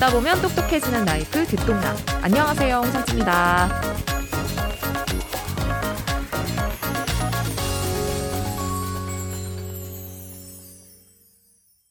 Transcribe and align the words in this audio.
듣다 0.00 0.10
보면 0.10 0.40
똑똑해지는 0.40 1.04
라이프 1.04 1.44
듣똑라. 1.44 1.94
안녕하세요, 2.22 2.76
홍상지입니다. 2.76 3.99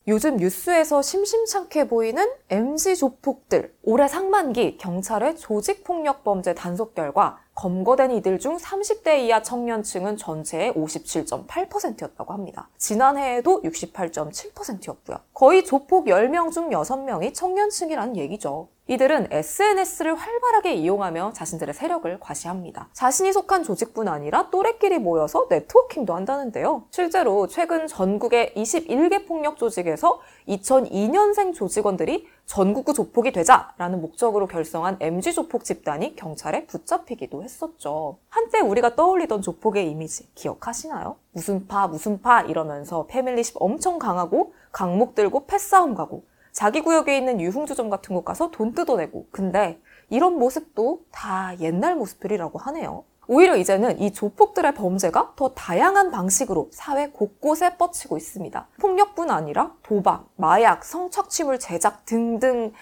요즘 0.09 0.37
뉴스에서 0.37 1.03
심심찮게 1.03 1.87
보이는 1.87 2.27
MZ 2.49 2.95
조폭들. 2.95 3.75
올해 3.83 4.07
상반기 4.07 4.75
경찰의 4.79 5.37
조직폭력 5.37 6.23
범죄 6.23 6.55
단속 6.55 6.95
결과 6.95 7.37
검거된 7.53 8.09
이들 8.13 8.39
중 8.39 8.57
30대 8.57 9.19
이하 9.19 9.43
청년층은 9.43 10.17
전체의 10.17 10.73
57.8%였다고 10.73 12.33
합니다. 12.33 12.69
지난해에도 12.77 13.61
68.7%였고요. 13.61 15.17
거의 15.31 15.63
조폭 15.63 16.05
10명 16.07 16.51
중 16.51 16.69
6명이 16.71 17.35
청년층이라는 17.35 18.17
얘기죠. 18.17 18.67
이들은 18.89 19.27
SNS를 19.29 20.15
활발하게 20.15 20.73
이용하며 20.73 21.33
자신들의 21.33 21.75
세력을 21.75 22.19
과시합니다. 22.19 22.89
자신이 22.93 23.31
속한 23.31 23.61
조직뿐 23.61 24.07
아니라 24.07 24.49
또래끼리 24.49 24.97
모여서 24.97 25.45
네트워킹도 25.47 26.15
한다는데요. 26.15 26.85
실제로 26.89 27.45
최근 27.45 27.85
전국의 27.85 28.53
21개 28.55 29.27
폭력 29.27 29.57
조직에서 29.57 30.19
2002년생 30.47 31.53
조직원들이 31.53 32.27
전국구 32.47 32.95
조폭이 32.95 33.31
되자라는 33.31 34.01
목적으로 34.01 34.47
결성한 34.47 34.97
MG 34.99 35.33
조폭 35.33 35.63
집단이 35.63 36.15
경찰에 36.15 36.65
붙잡히기도 36.65 37.43
했었죠. 37.43 38.17
한때 38.27 38.59
우리가 38.59 38.95
떠올리던 38.95 39.43
조폭의 39.43 39.87
이미지 39.87 40.27
기억하시나요? 40.33 41.17
무슨 41.31 41.67
파 41.67 41.85
무슨 41.85 42.23
파 42.23 42.41
이러면서 42.41 43.05
패밀리십 43.05 43.57
엄청 43.59 43.99
강하고 43.99 44.53
강목 44.71 45.13
들고 45.13 45.45
패싸움 45.45 45.93
가고 45.93 46.23
자기 46.51 46.81
구역에 46.81 47.17
있는 47.17 47.39
유흥주점 47.39 47.89
같은 47.89 48.15
곳 48.15 48.25
가서 48.25 48.51
돈 48.51 48.73
뜯어내고 48.73 49.27
근데 49.31 49.79
이런 50.09 50.37
모습도 50.37 51.01
다 51.11 51.53
옛날 51.59 51.95
모습들이라고 51.95 52.59
하네요. 52.59 53.03
오히려 53.27 53.55
이제는 53.55 53.99
이 53.99 54.11
조폭들의 54.11 54.73
범죄가 54.73 55.33
더 55.35 55.49
다양한 55.53 56.09
방식으로 56.09 56.69
사회 56.73 57.11
곳곳에 57.11 57.77
뻗치고 57.77 58.17
있습니다. 58.17 58.67
폭력뿐 58.79 59.29
아니라 59.29 59.75
도박, 59.83 60.29
마약, 60.35 60.83
성착취물 60.83 61.59
제작 61.59 62.05
등등 62.05 62.73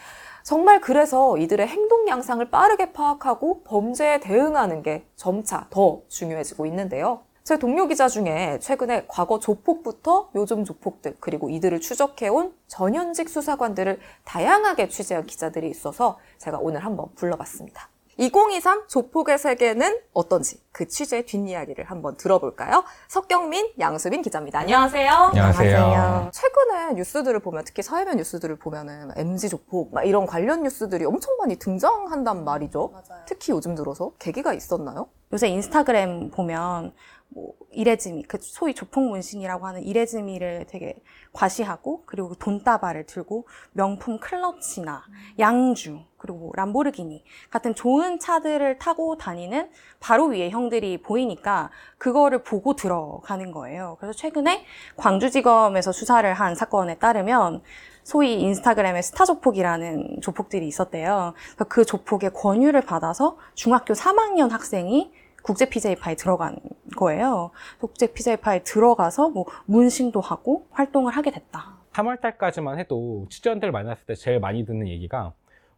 정말 0.43 0.79
그래서 0.79 1.37
이들의 1.37 1.67
행동 1.67 2.07
양상을 2.07 2.49
빠르게 2.49 2.93
파악하고 2.93 3.63
범죄에 3.63 4.21
대응하는 4.21 4.83
게 4.83 5.05
점차 5.17 5.67
더 5.69 6.03
중요해지고 6.07 6.65
있는데요. 6.67 7.26
제 7.47 7.57
동료 7.57 7.87
기자 7.87 8.09
중에 8.09 8.59
최근에 8.59 9.05
과거 9.07 9.39
조폭부터 9.39 10.31
요즘 10.35 10.65
조폭들 10.65 11.15
그리고 11.21 11.49
이들을 11.49 11.79
추적해온 11.79 12.53
전현직 12.67 13.29
수사관들을 13.29 14.01
다양하게 14.25 14.89
취재한 14.89 15.25
기자들이 15.25 15.69
있어서 15.69 16.19
제가 16.39 16.57
오늘 16.59 16.83
한번 16.83 17.07
불러봤습니다. 17.15 17.87
2023 18.17 18.87
조폭의 18.89 19.37
세계는 19.37 19.97
어떤지 20.11 20.59
그 20.73 20.89
취재 20.89 21.21
뒷이야기를 21.21 21.85
한번 21.85 22.17
들어볼까요? 22.17 22.83
석경민, 23.07 23.75
양수빈 23.79 24.23
기자입니다. 24.23 24.59
안녕하세요. 24.59 25.09
안녕하세요. 25.09 26.31
최근에 26.33 26.93
뉴스들을 26.95 27.39
보면 27.39 27.63
특히 27.63 27.81
사회면 27.81 28.17
뉴스들을 28.17 28.57
보면은 28.57 29.11
MZ 29.15 29.47
조폭 29.47 29.93
막 29.93 30.03
이런 30.03 30.25
관련 30.25 30.63
뉴스들이 30.63 31.05
엄청 31.05 31.37
많이 31.37 31.55
등장한단 31.55 32.43
말이죠. 32.43 32.89
맞아요. 32.91 33.23
특히 33.25 33.53
요즘 33.53 33.73
들어서 33.73 34.11
계기가 34.19 34.53
있었나요? 34.53 35.07
요새 35.31 35.47
인스타그램 35.49 36.31
보면 36.31 36.93
뭐 37.29 37.53
이레즈미, 37.71 38.23
그 38.23 38.37
소위 38.41 38.73
조폭 38.73 39.03
문신이라고 39.03 39.67
하는 39.67 39.83
이레즈미를 39.83 40.65
되게 40.67 40.95
과시하고 41.33 42.03
그리고 42.05 42.33
돈다발을 42.35 43.05
들고 43.05 43.47
명품 43.73 44.19
클러치나 44.19 45.03
양주 45.37 45.99
그리고 46.17 46.39
뭐 46.39 46.51
람보르기니 46.55 47.23
같은 47.49 47.75
좋은 47.75 48.17
차들을 48.19 48.79
타고 48.79 49.17
다니는 49.17 49.69
바로 49.99 50.25
위에 50.27 50.49
형들이 50.49 51.01
보이니까 51.01 51.69
그거를 51.97 52.43
보고 52.43 52.75
들어가는 52.75 53.51
거예요. 53.51 53.97
그래서 53.99 54.17
최근에 54.17 54.65
광주지검에서 54.95 55.91
수사를 55.91 56.33
한 56.33 56.55
사건에 56.55 56.97
따르면 56.97 57.61
소위 58.03 58.41
인스타그램에 58.41 59.01
스타 59.01 59.25
조폭이라는 59.25 60.21
조폭들이 60.21 60.65
있었대요. 60.65 61.33
그래서 61.55 61.65
그 61.67 61.85
조폭의 61.85 62.31
권유를 62.33 62.81
받아서 62.81 63.37
중학교 63.53 63.93
3학년 63.93 64.49
학생이 64.49 65.11
국제 65.47 65.69
PJ파에 65.69 66.15
들어간 66.15 66.57
거예요. 66.97 67.51
국제 67.79 68.11
PJ파에 68.11 68.63
들어가서 68.63 69.29
뭐 69.29 69.45
문신도 69.65 70.19
하고 70.19 70.67
활동을 70.71 71.13
하게 71.13 71.31
됐다. 71.31 71.77
3월 71.93 72.19
달까지만 72.19 72.77
해도 72.77 73.25
취재원들 73.29 73.71
만났을 73.71 74.05
때 74.05 74.13
제일 74.13 74.41
많이 74.41 74.65
듣는 74.65 74.89
얘기가 74.89 75.31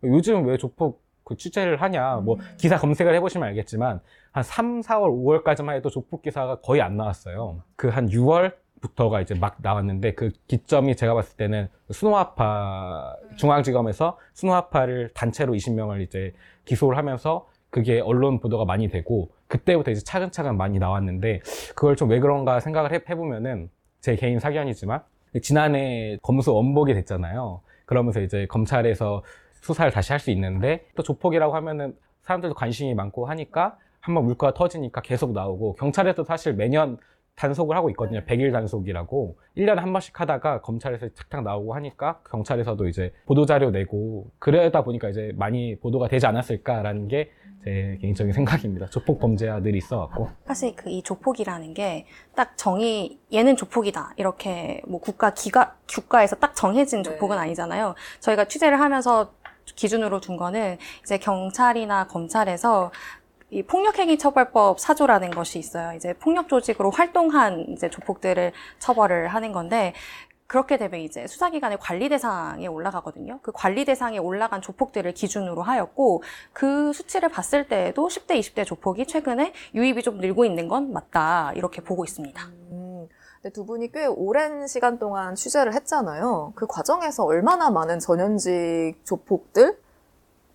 요즘 0.04 0.48
왜 0.48 0.58
조폭 0.58 1.04
그 1.24 1.38
취재를 1.38 1.80
하냐. 1.84 2.16
뭐 2.16 2.38
기사 2.58 2.78
검색을 2.78 3.14
해보시면 3.14 3.48
알겠지만 3.50 4.02
한 4.32 4.44
3, 4.44 4.82
4월, 4.82 5.44
5월까지만 5.44 5.76
해도 5.76 5.92
조폭 5.92 6.24
기사가 6.24 6.62
거의 6.62 6.82
안 6.82 6.98
나왔어요. 6.98 7.62
그 7.76 7.90
한 7.90 8.10
6월 8.10 8.56
부터가 8.82 9.22
이제 9.22 9.36
막 9.36 9.58
나왔는데 9.62 10.16
그 10.16 10.32
기점이 10.48 10.96
제가 10.96 11.14
봤을 11.14 11.38
때는 11.38 11.68
스노아파 11.92 13.18
중앙지검에서 13.36 14.18
스노아파를 14.34 15.12
단체로 15.14 15.54
20명을 15.54 16.02
이제 16.02 16.34
기소를 16.66 16.98
하면서 16.98 17.48
그게 17.70 18.00
언론 18.00 18.40
보도가 18.40 18.66
많이 18.66 18.90
되고 18.90 19.30
그때부터 19.50 19.92
이제 19.92 20.02
차근차근 20.02 20.56
많이 20.56 20.80
나왔는데 20.80 21.42
그걸 21.76 21.96
좀 21.98 22.10
왜 22.10 22.20
그런가 22.22 22.60
생각을 22.62 22.94
해, 22.94 23.02
해보면은 23.10 23.70
제 24.00 24.16
개인 24.16 24.40
사견이지만 24.40 25.02
지난해 25.42 26.18
검수 26.22 26.54
원복이 26.54 26.94
됐잖아요. 26.94 27.62
그러면서 27.86 28.22
이제 28.22 28.46
검찰에서 28.48 29.24
수사를 29.62 29.92
다시 29.92 30.14
할 30.14 30.20
수 30.20 30.32
있는데 30.32 30.86
또 30.96 31.04
조폭이라고 31.04 31.54
하면은 31.56 31.96
사람들도 32.22 32.56
관심이 32.56 32.94
많고 32.94 33.26
하니까 33.26 33.78
한번 34.00 34.24
물가가 34.26 34.54
터지니까 34.54 35.02
계속 35.02 35.34
나오고 35.34 35.76
경찰에도 35.76 36.24
사실 36.24 36.54
매년 36.54 36.98
단속을 37.40 37.76
하고 37.76 37.90
있거든요. 37.92 38.20
100일 38.26 38.52
단속이라고 38.52 39.38
1년에 39.58 39.76
한 39.78 39.94
번씩 39.94 40.20
하다가 40.20 40.60
검찰에서 40.62 41.08
탁탁 41.10 41.44
나오고 41.44 41.74
하니까 41.74 42.20
경찰에서도 42.30 42.88
이제 42.90 43.14
보도자료 43.26 43.72
내고 43.72 44.30
그러다 44.40 44.84
보니까 44.84 45.10
이제 45.10 45.32
많이 45.36 45.80
보도가 45.80 46.10
되지 46.10 46.28
않았을까라는 46.28 47.08
게 47.08 47.32
제 47.62 47.98
개인적인 48.00 48.32
생각입니다. 48.32 48.86
조폭 48.88 49.20
범죄자들이 49.20 49.78
있어갖고 49.80 50.30
사실 50.46 50.74
그 50.78 50.90
이 50.90 51.04
조폭이라는 51.04 51.74
게 51.74 52.06
딱 52.34 52.58
정의 52.58 53.20
얘는 53.34 53.58
조폭이다 53.58 54.14
이렇게 54.16 54.82
뭐 54.88 55.02
국가 55.02 55.34
기가 55.34 55.76
국가에서 55.94 56.38
딱 56.38 56.56
정해진 56.56 57.04
조폭은 57.04 57.38
아니잖아요. 57.38 57.96
저희가 58.22 58.46
취재를 58.46 58.80
하면서 58.80 59.34
기준으로 59.76 60.22
둔 60.22 60.38
거는 60.38 60.78
이제 61.04 61.18
경찰이나 61.18 62.08
검찰에서 62.08 62.92
이 63.52 63.64
폭력행위처벌법 63.64 64.80
사조라는 64.80 65.32
것이 65.32 65.58
있어요. 65.58 65.94
이제 65.96 66.14
폭력 66.14 66.48
조직으로 66.50 66.92
활동한 66.92 67.66
이제 67.70 67.90
조폭들을 67.90 68.52
처벌을 68.78 69.28
하는 69.28 69.52
건데 69.52 69.94
그렇게 70.46 70.78
되면 70.78 71.00
이제 71.00 71.28
수사기관의 71.28 71.78
관리 71.80 72.10
대상에 72.10 72.66
올라가거든요. 72.66 73.40
그 73.44 73.52
관리 73.52 73.86
대상에 73.86 74.18
올라간 74.18 74.62
조폭들을 74.62 75.14
기준으로 75.14 75.62
하였고 75.62 76.24
그 76.54 76.92
수치를 76.92 77.30
봤을 77.30 77.68
때에도 77.68 78.08
10대, 78.08 78.40
20대 78.40 78.66
조폭이 78.66 79.06
최근에 79.06 79.54
유입이 79.76 80.02
좀 80.02 80.18
늘고 80.18 80.46
있는 80.46 80.68
건 80.68 80.92
맞다 80.92 81.54
이렇게 81.56 81.84
보고 81.84 82.04
있습니다. 82.04 82.42
음, 82.72 83.08
근데 83.42 83.54
두 83.54 83.64
분이 83.64 83.92
꽤 83.92 84.08
오랜 84.08 84.66
시간 84.68 84.98
동안 84.98 85.36
취재를 85.36 85.74
했잖아요. 85.76 86.54
그 86.56 86.66
과정에서 86.66 87.26
얼마나 87.26 87.70
많은 87.70 88.00
전현직 88.00 89.06
조폭들, 89.06 89.78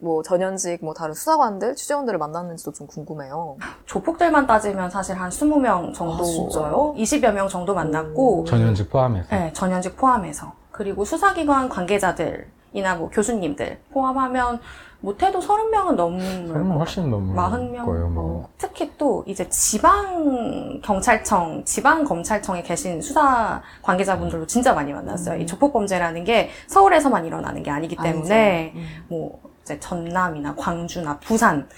뭐 0.05 0.23
전현직 0.23 0.85
뭐 0.85 0.93
다른 0.93 1.15
수사관들, 1.15 1.75
취재원들을 1.75 2.19
만났는지도 2.19 2.73
좀 2.73 2.87
궁금해요. 2.87 3.57
조폭들만 3.87 4.47
따지면 4.47 4.91
사실 4.91 5.19
한 5.19 5.31
20명 5.31 5.95
정도, 5.95 6.23
아, 6.23 6.27
진짜요? 6.27 6.95
20여 6.97 7.33
명 7.33 7.49
정도 7.49 7.75
만났고 7.75 8.45
전현직 8.45 8.91
포함해서 8.91 9.29
네, 9.31 9.51
전현직 9.55 9.97
포함해서. 9.97 10.53
그리고 10.71 11.07
수사기관 11.07 11.71
관계자들이나 11.71 12.97
뭐 12.99 13.09
교수님들 13.09 13.79
포함하면 13.93 14.61
못해도 15.01 15.39
30명은 15.39 15.95
넘을 15.95 16.49
설마 16.49 16.77
훨씬 16.77 17.11
넘을 17.11 17.35
40명? 17.37 17.85
거예요. 17.87 18.09
뭐. 18.09 18.49
특히 18.59 18.91
또 18.99 19.23
이제 19.27 19.49
지방 19.49 20.81
경찰청, 20.83 21.63
지방 21.65 22.05
검찰청에 22.05 22.63
계신 22.63 23.01
수사 23.01 23.63
관계자분들도 23.83 24.47
진짜 24.47 24.75
많이 24.75 24.93
만났어요. 24.93 25.37
음. 25.37 25.41
이 25.43 25.47
조폭 25.47 25.73
범죄라는 25.73 26.25
게 26.25 26.51
서울에서만 26.67 27.25
일어나는 27.27 27.63
게 27.63 27.71
아니기 27.71 27.97
때문에 27.97 28.73
아니죠. 28.75 28.79
음. 28.79 29.05
뭐 29.09 29.54
이제 29.65 29.81
전남이나 29.81 30.55
광주나 30.55 31.19
부산 31.21 31.69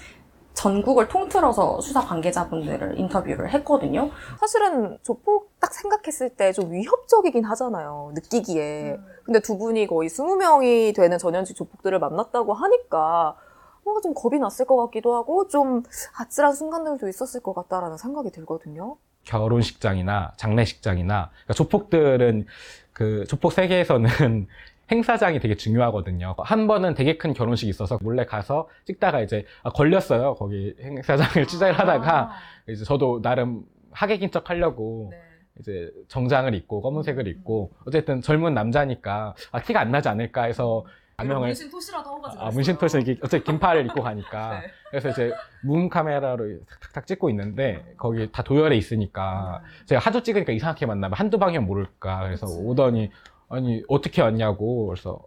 전국을 0.53 1.07
통틀어서 1.07 1.79
수사 1.81 2.01
관계자분들을 2.01 2.97
인터뷰를 2.99 3.51
했거든요. 3.53 4.09
사실은 4.39 4.97
조폭 5.03 5.51
딱 5.59 5.73
생각했을 5.73 6.31
때 6.31 6.51
좀 6.51 6.71
위협적이긴 6.71 7.45
하잖아요. 7.45 8.11
느끼기에. 8.15 8.97
근데 9.23 9.39
두 9.39 9.57
분이 9.57 9.87
거의 9.87 10.09
20명이 10.09 10.95
되는 10.95 11.17
전현직 11.17 11.55
조폭들을 11.55 11.97
만났다고 11.99 12.53
하니까 12.53 13.37
뭔가 13.83 14.01
좀 14.01 14.13
겁이 14.15 14.39
났을 14.39 14.65
것 14.65 14.75
같기도 14.85 15.15
하고 15.15 15.47
좀 15.47 15.83
아찔한 16.17 16.53
순간들도 16.53 17.07
있었을 17.07 17.41
것 17.41 17.53
같다라는 17.53 17.97
생각이 17.97 18.31
들거든요. 18.31 18.97
결혼식장이나 19.25 20.33
장례식장이나 20.37 21.29
그러니까 21.29 21.53
조폭들은 21.53 22.47
그 22.93 23.25
조폭 23.27 23.53
세계에서는 23.53 24.47
행사장이 24.91 25.39
되게 25.39 25.55
중요하거든요. 25.55 26.35
한 26.37 26.67
번은 26.67 26.93
되게 26.93 27.17
큰 27.17 27.33
결혼식이 27.33 27.69
있어서 27.69 27.97
몰래 28.01 28.25
가서 28.25 28.69
찍다가 28.85 29.21
이제 29.21 29.45
아, 29.63 29.69
걸렸어요. 29.69 30.35
거기 30.35 30.73
행사장을 30.81 31.45
취재를 31.47 31.77
하다가 31.77 32.31
이제 32.69 32.83
저도 32.83 33.21
나름 33.21 33.63
하객인 33.91 34.31
척 34.31 34.49
하려고 34.49 35.09
네. 35.11 35.21
이제 35.59 35.91
정장을 36.07 36.53
입고 36.53 36.81
검은색을 36.81 37.27
입고 37.27 37.71
어쨌든 37.85 38.21
젊은 38.21 38.53
남자니까 38.53 39.35
아, 39.51 39.61
티가 39.61 39.79
안 39.81 39.91
나지 39.91 40.07
않을까 40.07 40.43
해서 40.43 40.85
가명을 41.17 41.47
문신 41.47 41.71
토시라도 41.71 42.09
하고 42.11 42.21
가지고 42.21 42.43
아, 42.43 42.49
문신 42.51 42.77
토시 42.77 42.97
이렇게 42.97 43.17
어차피 43.23 43.43
긴팔을 43.43 43.87
입고 43.87 44.03
가니까 44.03 44.59
네. 44.61 44.67
그래서 44.91 45.09
이제 45.09 45.33
문 45.63 45.89
카메라로 45.89 46.59
탁탁 46.79 47.07
찍고 47.07 47.31
있는데 47.31 47.83
거기 47.97 48.31
다 48.31 48.43
도열해 48.43 48.77
있으니까 48.77 49.63
제가 49.87 49.99
하도 49.99 50.21
찍으니까 50.21 50.53
이상하게 50.53 50.85
만나면 50.85 51.17
한두 51.17 51.39
방이면 51.39 51.65
모를까 51.65 52.19
그래서 52.25 52.45
그치. 52.45 52.59
오더니 52.59 53.11
아니 53.49 53.83
어떻게 53.87 54.21
왔냐고. 54.21 54.87
그래서 54.87 55.19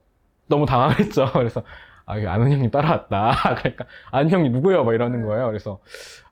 너무 0.46 0.66
당황했죠. 0.66 1.30
그래서 1.32 1.62
아 2.06 2.14
아는 2.14 2.50
형님 2.52 2.70
따라왔다. 2.70 3.54
그러니까 3.58 3.86
아는 4.10 4.30
형이 4.30 4.50
누구예요? 4.50 4.84
막 4.84 4.94
이러는 4.94 5.24
거예요. 5.26 5.46
그래서 5.46 5.80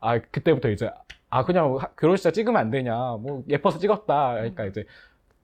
아 0.00 0.18
그때부터 0.18 0.68
이제 0.70 0.90
아 1.30 1.44
그냥 1.44 1.76
하- 1.76 1.88
결혼식장 1.98 2.32
찍으면 2.32 2.60
안 2.60 2.70
되냐. 2.70 2.94
뭐 3.20 3.42
예뻐서 3.48 3.78
찍었다. 3.78 4.34
그러니까 4.34 4.64
이제 4.66 4.84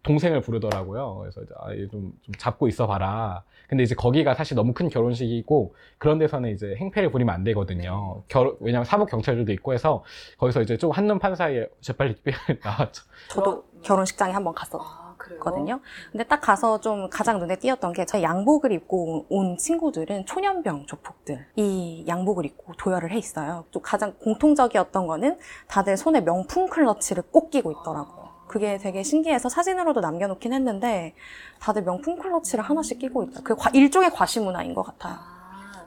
동생을 0.03 0.43
부르더라고요. 0.43 1.17
그래서 1.21 1.41
아, 1.61 1.73
얘 1.73 1.89
좀, 1.89 2.13
좀 2.23 2.35
잡고 2.37 2.69
있어 2.69 2.87
봐라. 2.87 3.43
근데 3.69 3.83
이제 3.83 3.95
거기가 3.95 4.35
사실 4.35 4.55
너무 4.55 4.75
큰 4.75 4.91
결혼식이고 4.91 5.75
그런 5.97 6.19
데서는 6.19 6.51
이제 6.51 6.75
행패를 6.77 7.11
부리면 7.11 7.35
안 7.35 7.43
되거든요. 7.45 8.23
결, 8.29 8.55
왜냐면 8.61 8.85
사복 8.85 9.09
경찰들도 9.09 9.51
있고 9.53 9.73
해서 9.73 10.05
거기서 10.37 10.61
이제 10.61 10.77
좀 10.77 10.91
한눈 10.91 11.19
판 11.19 11.35
사이에 11.35 11.67
재빨리 11.81 12.17
나왔죠. 12.63 13.05
저도 13.31 13.65
결혼식장에 13.83 14.33
한번. 14.35 14.53
아, 14.59 15.04
그래요? 15.41 15.81
근데 16.13 16.25
딱 16.25 16.41
가서 16.41 16.81
좀 16.81 17.09
가장 17.11 17.39
눈에 17.39 17.57
띄었던 17.57 17.93
게제 17.93 18.23
양복을 18.23 18.73
입고 18.73 19.27
온 19.29 19.57
친구들은 19.57 20.27
초년병 20.27 20.87
조폭들 20.87 21.47
이 21.57 22.05
양복을 22.07 22.45
입고 22.47 22.75
도열을 22.75 23.11
해 23.13 23.19
있어요. 23.19 23.65
또 23.71 23.81
가장 23.81 24.15
공통적이었던 24.19 25.07
거는 25.07 25.39
다들 25.69 25.97
손에 25.97 26.21
명품 26.21 26.69
클러치를 26.69 27.25
꼭 27.31 27.51
끼고 27.51 27.73
있더라고요. 27.73 28.25
그게 28.47 28.77
되게 28.79 29.03
신기해서 29.03 29.49
사진으로도 29.49 30.01
남겨놓긴 30.01 30.53
했는데 30.53 31.15
다들 31.61 31.83
명품 31.83 32.19
클러치를 32.19 32.63
하나씩 32.63 32.99
끼고 32.99 33.25
있다. 33.25 33.41
그 33.43 33.57
과- 33.57 33.71
일종의 33.73 34.11
과시 34.11 34.39
문화인 34.41 34.75
것 34.75 34.83
같아요. 34.83 35.17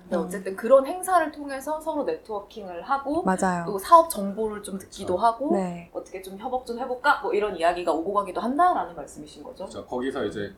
아, 0.07 0.09
근데 0.09 0.15
음. 0.15 0.21
어쨌든 0.25 0.56
그런 0.56 0.86
행사를 0.86 1.31
통해서 1.31 1.80
서로 1.81 2.04
네트워킹을 2.04 2.81
하고 2.83 3.24
맞아요. 3.24 3.65
또 3.65 3.77
사업 3.77 4.09
정보를 4.09 4.63
좀 4.63 4.77
듣기도 4.80 5.18
하고 5.18 5.54
네. 5.54 5.89
어떻게 5.94 6.21
좀 6.21 6.38
협업 6.38 6.65
좀 6.65 6.80
해볼까 6.80 7.21
뭐 7.21 7.33
이런 7.33 7.56
이야기가 7.57 7.92
오고 7.92 8.13
가기도 8.13 8.39
한다라는 8.42 8.95
말씀이신 8.95 9.44
거죠? 9.44 9.65
그렇죠. 9.65 9.86
거기서 9.86 10.25
이제 10.25 10.54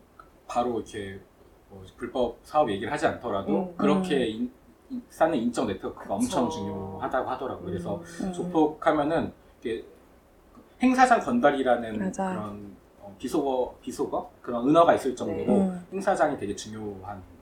바로 0.48 0.76
이렇게 0.80 1.20
뭐 1.70 1.84
불법 1.98 2.38
사업 2.44 2.70
얘기를 2.70 2.92
하지 2.92 3.08
않더라도 3.08 3.52
음. 3.52 3.76
그렇게 3.78 4.28
인- 4.28 4.52
인- 4.90 5.04
쌓는 5.10 5.38
인적 5.38 5.66
네트워크가 5.68 6.04
그쵸. 6.04 6.14
엄청 6.14 6.50
중요하다고 6.50 7.30
하더라고요. 7.30 7.66
그래서 7.66 8.02
음. 8.22 8.34
조폭하면은 8.34 9.32
이렇게 9.64 9.86
행사장 10.82 11.20
건달이라는 11.20 12.00
맞아요. 12.00 12.12
그런 12.40 12.76
어, 13.02 13.16
비속어, 13.18 13.76
비속어 13.82 14.30
그런 14.42 14.70
은어가 14.70 14.94
있을 14.94 15.16
정도로 15.16 15.54
음. 15.62 15.86
행사장이 15.92 16.38
되게 16.38 16.56
중요한 16.56 17.18
아. 17.18 17.39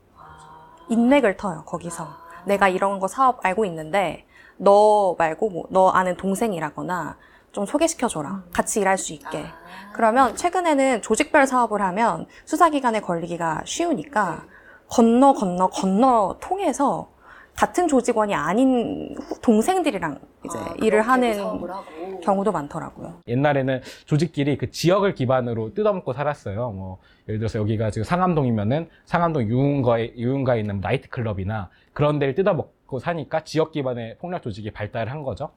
인맥을 0.89 1.37
터요, 1.37 1.63
거기서. 1.65 2.03
아. 2.03 2.17
내가 2.45 2.67
이런 2.69 2.99
거 2.99 3.07
사업 3.07 3.45
알고 3.45 3.65
있는데 3.65 4.25
너 4.57 5.15
말고 5.17 5.49
뭐 5.49 5.65
너 5.69 5.89
아는 5.89 6.15
동생이라거나 6.17 7.17
좀 7.51 7.65
소개시켜줘라. 7.65 8.29
음. 8.29 8.43
같이 8.53 8.79
일할 8.79 8.97
수 8.97 9.13
있게. 9.13 9.45
아. 9.45 9.91
그러면 9.93 10.35
최근에는 10.35 11.01
조직별 11.01 11.47
사업을 11.47 11.81
하면 11.81 12.27
수사기관에 12.45 13.01
걸리기가 13.01 13.61
쉬우니까 13.65 14.43
건너 14.89 15.33
건너 15.33 15.67
건너 15.67 16.37
통해서 16.39 17.09
같은 17.57 17.87
조직원이 17.87 18.35
아닌 18.35 19.15
후- 19.19 19.41
동생들이랑 19.41 20.19
이제 20.45 20.57
아, 20.59 20.75
일을 20.83 21.01
하는 21.01 21.33
사업을 21.33 21.71
하고. 21.71 22.19
경우도 22.21 22.51
많더라고요. 22.51 23.21
옛날에는 23.27 23.81
조직끼리 24.05 24.57
그 24.57 24.69
지역을 24.69 25.15
기반으로 25.15 25.73
뜯어먹고 25.73 26.13
살았어요. 26.13 26.69
뭐 26.71 26.99
예를 27.27 27.39
들어서 27.39 27.57
여기가 27.57 27.89
지금 27.89 28.03
상암동이면은 28.03 28.89
상암동 29.05 29.43
유흥가에 29.49 30.13
유흥가에 30.17 30.59
있는 30.59 30.79
나이트 30.81 31.09
클럽이나 31.09 31.69
그런 31.93 32.19
데를 32.19 32.35
뜯어먹고 32.35 32.99
사니까 32.99 33.43
지역 33.43 33.71
기반의 33.71 34.17
폭력 34.19 34.43
조직이 34.43 34.69
발달을 34.69 35.11
한 35.11 35.23
거죠. 35.23 35.49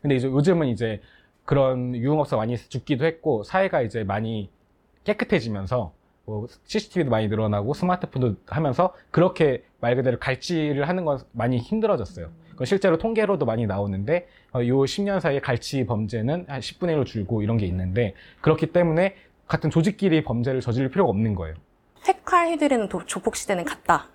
근데 0.00 0.16
이제 0.16 0.28
요즘은 0.28 0.68
이제 0.68 1.02
그런 1.44 1.94
유흥업소 1.94 2.38
많이 2.38 2.56
죽기도 2.56 3.04
했고 3.04 3.42
사회가 3.42 3.82
이제 3.82 4.04
많이 4.04 4.48
깨끗해지면서 5.04 5.92
뭐 6.24 6.46
CCTV도 6.64 7.10
많이 7.10 7.28
늘어나고 7.28 7.74
스마트폰도 7.74 8.36
하면서 8.46 8.94
그렇게 9.10 9.64
말 9.80 9.96
그대로 9.96 10.18
갈취를 10.18 10.88
하는 10.88 11.04
건 11.04 11.18
많이 11.32 11.58
힘들어졌어요. 11.58 12.30
그건 12.52 12.66
실제로 12.66 12.98
통계로도 12.98 13.44
많이 13.44 13.66
나오는데 13.66 14.28
어, 14.54 14.60
요 14.66 14.78
10년 14.82 15.20
사이에 15.20 15.40
갈취 15.40 15.84
범죄는 15.86 16.44
한 16.48 16.60
10분의 16.60 16.96
1로 16.96 17.06
줄고 17.06 17.42
이런 17.42 17.56
게 17.56 17.66
있는데 17.66 18.14
그렇기 18.40 18.66
때문에 18.72 19.16
같은 19.48 19.70
조직끼리 19.70 20.22
범죄를 20.22 20.60
저지를 20.60 20.90
필요가 20.90 21.10
없는 21.10 21.34
거예요. 21.34 21.56
도- 22.88 23.04
조폭 23.06 23.36
시대는 23.36 23.64
갔다. 23.64 24.06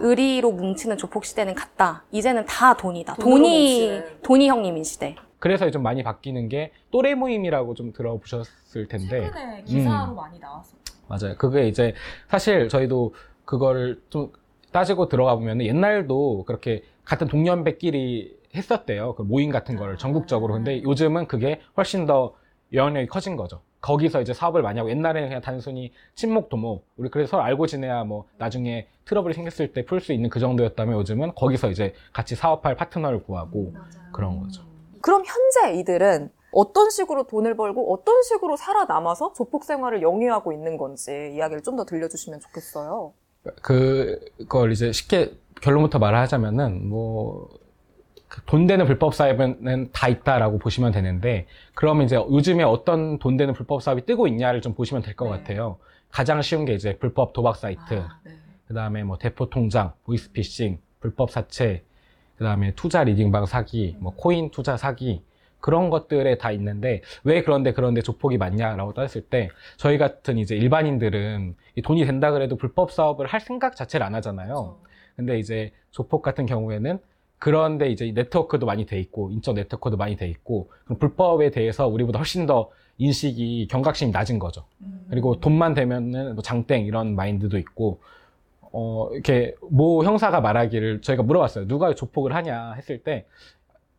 의리로 0.00 0.50
뭉치는 0.52 0.96
조폭 0.96 1.24
시대는 1.24 1.54
갔다. 1.54 2.04
이제는 2.10 2.46
다 2.46 2.74
돈이다. 2.76 3.14
돈이 3.14 3.40
뭉치는. 3.40 4.22
돈이 4.22 4.48
형님인 4.48 4.82
시대. 4.84 5.14
그래서 5.38 5.70
좀 5.70 5.82
많이 5.82 6.02
바뀌는 6.02 6.48
게 6.48 6.72
또래 6.90 7.14
모임이라고 7.14 7.74
좀 7.74 7.92
들어보셨을 7.92 8.88
텐데 8.88 9.20
최근에 9.20 9.62
기사로 9.64 10.14
많이 10.14 10.38
나왔었죠. 10.38 10.83
맞아요. 11.08 11.36
그게 11.36 11.68
이제 11.68 11.94
사실 12.28 12.68
저희도 12.68 13.14
그거를 13.44 14.00
좀 14.10 14.32
따지고 14.72 15.08
들어가 15.08 15.34
보면 15.36 15.62
옛날도 15.62 16.44
그렇게 16.46 16.82
같은 17.04 17.28
동년배끼리 17.28 18.36
했었대요. 18.54 19.14
그 19.14 19.22
모임 19.22 19.50
같은 19.50 19.76
거를 19.76 19.98
전국적으로. 19.98 20.54
근데 20.54 20.82
요즘은 20.82 21.26
그게 21.26 21.60
훨씬 21.76 22.06
더 22.06 22.34
영향력이 22.72 23.06
커진 23.08 23.36
거죠. 23.36 23.60
거기서 23.80 24.22
이제 24.22 24.32
사업을 24.32 24.62
많이 24.62 24.78
하고 24.78 24.90
옛날에는 24.90 25.28
그냥 25.28 25.42
단순히 25.42 25.92
친목 26.14 26.48
도모 26.48 26.82
우리 26.96 27.10
그래서 27.10 27.32
서로 27.32 27.42
알고 27.42 27.66
지내야 27.66 28.04
뭐 28.04 28.24
나중에 28.38 28.86
트러블이 29.04 29.34
생겼을 29.34 29.72
때 29.74 29.84
풀 29.84 30.00
수 30.00 30.14
있는 30.14 30.30
그 30.30 30.40
정도였다면 30.40 30.96
요즘은 31.00 31.34
거기서 31.34 31.70
이제 31.70 31.92
같이 32.12 32.34
사업할 32.34 32.76
파트너를 32.76 33.22
구하고 33.24 33.74
그런 34.10 34.40
거죠. 34.40 34.62
그럼 35.02 35.22
현재 35.26 35.78
이들은 35.78 36.30
어떤 36.54 36.90
식으로 36.90 37.24
돈을 37.26 37.56
벌고 37.56 37.92
어떤 37.92 38.22
식으로 38.22 38.56
살아남아서 38.56 39.32
조폭 39.34 39.64
생활을 39.64 40.02
영위하고 40.02 40.52
있는 40.52 40.76
건지 40.76 41.32
이야기를 41.34 41.62
좀 41.62 41.76
더 41.76 41.84
들려주시면 41.84 42.40
좋겠어요. 42.40 43.12
그걸 43.62 44.72
이제 44.72 44.92
쉽게 44.92 45.32
결론부터 45.60 45.98
말하자면은 45.98 46.88
뭐. 46.88 47.48
그돈 48.26 48.66
되는 48.66 48.84
불법 48.84 49.14
사업은 49.14 49.90
다 49.92 50.08
있다라고 50.08 50.58
보시면 50.58 50.90
되는데 50.90 51.46
그러면 51.72 52.06
이제 52.06 52.16
요즘에 52.16 52.64
어떤 52.64 53.20
돈 53.20 53.36
되는 53.36 53.54
불법 53.54 53.80
사업이 53.80 54.06
뜨고 54.06 54.26
있냐를 54.26 54.60
좀 54.60 54.74
보시면 54.74 55.04
될것 55.04 55.30
네. 55.30 55.36
같아요. 55.38 55.78
가장 56.10 56.42
쉬운 56.42 56.64
게 56.64 56.74
이제 56.74 56.96
불법 56.98 57.32
도박 57.32 57.54
사이트, 57.54 58.02
그다음에 58.66 59.04
뭐 59.04 59.18
대포 59.18 59.50
통장, 59.50 59.92
보이스 60.02 60.32
피싱, 60.32 60.80
불법 60.98 61.30
사채, 61.30 61.84
그다음에 62.36 62.74
투자 62.74 63.04
리딩방 63.04 63.46
사기, 63.46 63.96
뭐 64.00 64.12
코인 64.16 64.50
투자 64.50 64.76
사기 64.76 65.22
그런 65.64 65.88
것들에 65.88 66.36
다 66.36 66.50
있는데 66.50 67.00
왜 67.22 67.42
그런데 67.42 67.72
그런데 67.72 68.02
조폭이 68.02 68.36
많냐라고 68.36 68.92
따졌을 68.92 69.22
때 69.22 69.48
저희 69.78 69.96
같은 69.96 70.36
이제 70.36 70.54
일반인들은 70.54 71.56
이 71.76 71.80
돈이 71.80 72.04
된다 72.04 72.32
그래도 72.32 72.56
불법 72.56 72.92
사업을 72.92 73.26
할 73.26 73.40
생각 73.40 73.74
자체를 73.74 74.04
안 74.04 74.14
하잖아요. 74.16 74.76
근데 75.16 75.38
이제 75.38 75.72
조폭 75.90 76.20
같은 76.20 76.44
경우에는 76.44 76.98
그런데 77.38 77.88
이제 77.88 78.12
네트워크도 78.14 78.66
많이 78.66 78.84
돼 78.84 79.00
있고 79.00 79.30
인적 79.30 79.54
네트워크도 79.54 79.96
많이 79.96 80.16
돼 80.16 80.28
있고 80.28 80.68
그럼 80.84 80.98
불법에 80.98 81.50
대해서 81.50 81.88
우리보다 81.88 82.18
훨씬 82.18 82.44
더 82.44 82.68
인식이 82.98 83.68
경각심이 83.70 84.10
낮은 84.12 84.38
거죠. 84.38 84.66
그리고 85.08 85.40
돈만 85.40 85.72
되면은 85.72 86.34
뭐 86.34 86.42
장땡 86.42 86.84
이런 86.84 87.16
마인드도 87.16 87.56
있고 87.56 88.00
어 88.60 89.08
이렇게 89.14 89.54
모 89.70 90.04
형사가 90.04 90.42
말하기를 90.42 91.00
저희가 91.00 91.22
물어봤어요. 91.22 91.66
누가 91.68 91.94
조폭을 91.94 92.34
하냐 92.34 92.74
했을 92.74 92.98
때 93.02 93.24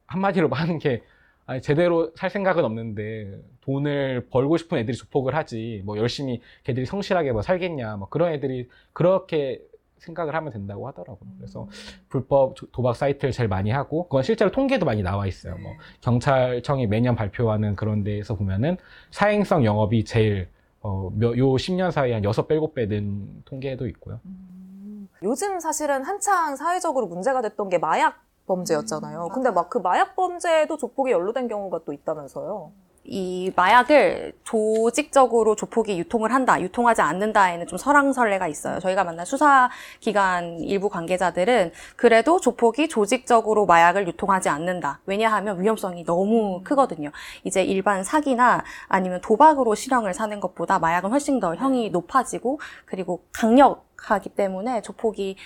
한마디로 0.05 0.49
하는 0.49 0.77
게 0.77 1.01
아니, 1.47 1.61
제대로 1.61 2.11
살 2.15 2.29
생각은 2.29 2.65
없는데 2.65 3.39
돈을 3.61 4.27
벌고 4.31 4.57
싶은 4.57 4.77
애들이 4.79 4.97
조폭을 4.97 5.35
하지 5.35 5.81
뭐 5.85 5.97
열심히 5.97 6.41
걔들이 6.63 6.85
성실하게 6.85 7.31
뭐 7.33 7.41
살겠냐 7.41 7.97
뭐 7.97 8.09
그런 8.09 8.33
애들이 8.33 8.67
그렇게 8.93 9.61
생각을 9.99 10.35
하면 10.35 10.51
된다고 10.51 10.87
하더라고요. 10.87 11.29
그래서 11.37 11.67
불법 12.09 12.55
조- 12.55 12.67
도박 12.71 12.95
사이트를 12.95 13.31
제일 13.31 13.47
많이 13.47 13.71
하고 13.71 14.03
그건 14.03 14.23
실제로 14.23 14.51
통계도 14.51 14.85
많이 14.85 15.01
나와 15.03 15.25
있어요. 15.25 15.55
뭐 15.57 15.71
경찰청이 16.01 16.87
매년 16.87 17.15
발표하는 17.15 17.75
그런 17.75 18.03
데에서 18.03 18.35
보면은 18.35 18.77
사행성 19.11 19.63
영업이 19.65 20.03
제일 20.03 20.47
어, 20.81 21.09
몇- 21.15 21.37
요 21.37 21.53
10년 21.53 21.89
사이에 21.91 22.13
한 22.13 22.21
6배, 22.23 22.59
7배 22.59 22.87
는 22.89 23.41
통계도 23.45 23.87
있고요. 23.87 24.19
요즘 25.23 25.59
사실은 25.59 26.03
한창 26.03 26.55
사회적으로 26.55 27.07
문제가 27.07 27.41
됐던 27.41 27.69
게 27.69 27.77
마약 27.79 28.21
범죄였잖아요. 28.47 29.29
근데 29.33 29.51
막 29.51 29.69
그 29.69 29.79
마약 29.79 30.15
범죄에도 30.15 30.77
조폭이 30.77 31.11
연루된 31.11 31.47
경우가 31.47 31.81
또 31.85 31.93
있다면서요. 31.93 32.71
이 33.07 33.51
마약을 33.55 34.33
조직적으로 34.43 35.55
조폭이 35.55 35.97
유통을 35.99 36.33
한다, 36.33 36.59
유통하지 36.59 37.01
않는다에는 37.01 37.67
좀 37.67 37.77
설왕설래가 37.77 38.47
있어요. 38.47 38.79
저희가 38.79 39.03
만난 39.03 39.25
수사기관 39.25 40.59
일부 40.61 40.89
관계자들은 40.89 41.71
그래도 41.95 42.39
조폭이 42.39 42.89
조직적으로 42.89 43.67
마약을 43.67 44.07
유통하지 44.07 44.49
않는다. 44.49 45.01
왜냐하면 45.05 45.61
위험성이 45.61 46.03
너무 46.03 46.61
크거든요. 46.63 47.11
이제 47.43 47.63
일반 47.63 48.03
사기나 48.03 48.63
아니면 48.87 49.21
도박으로 49.21 49.75
실형을 49.75 50.15
사는 50.15 50.39
것보다 50.39 50.79
마약은 50.79 51.11
훨씬 51.11 51.39
더 51.39 51.55
형이 51.55 51.91
높아지고 51.91 52.59
그리고 52.85 53.23
강력하기 53.33 54.29
때문에 54.29 54.81
조폭이 54.81 55.37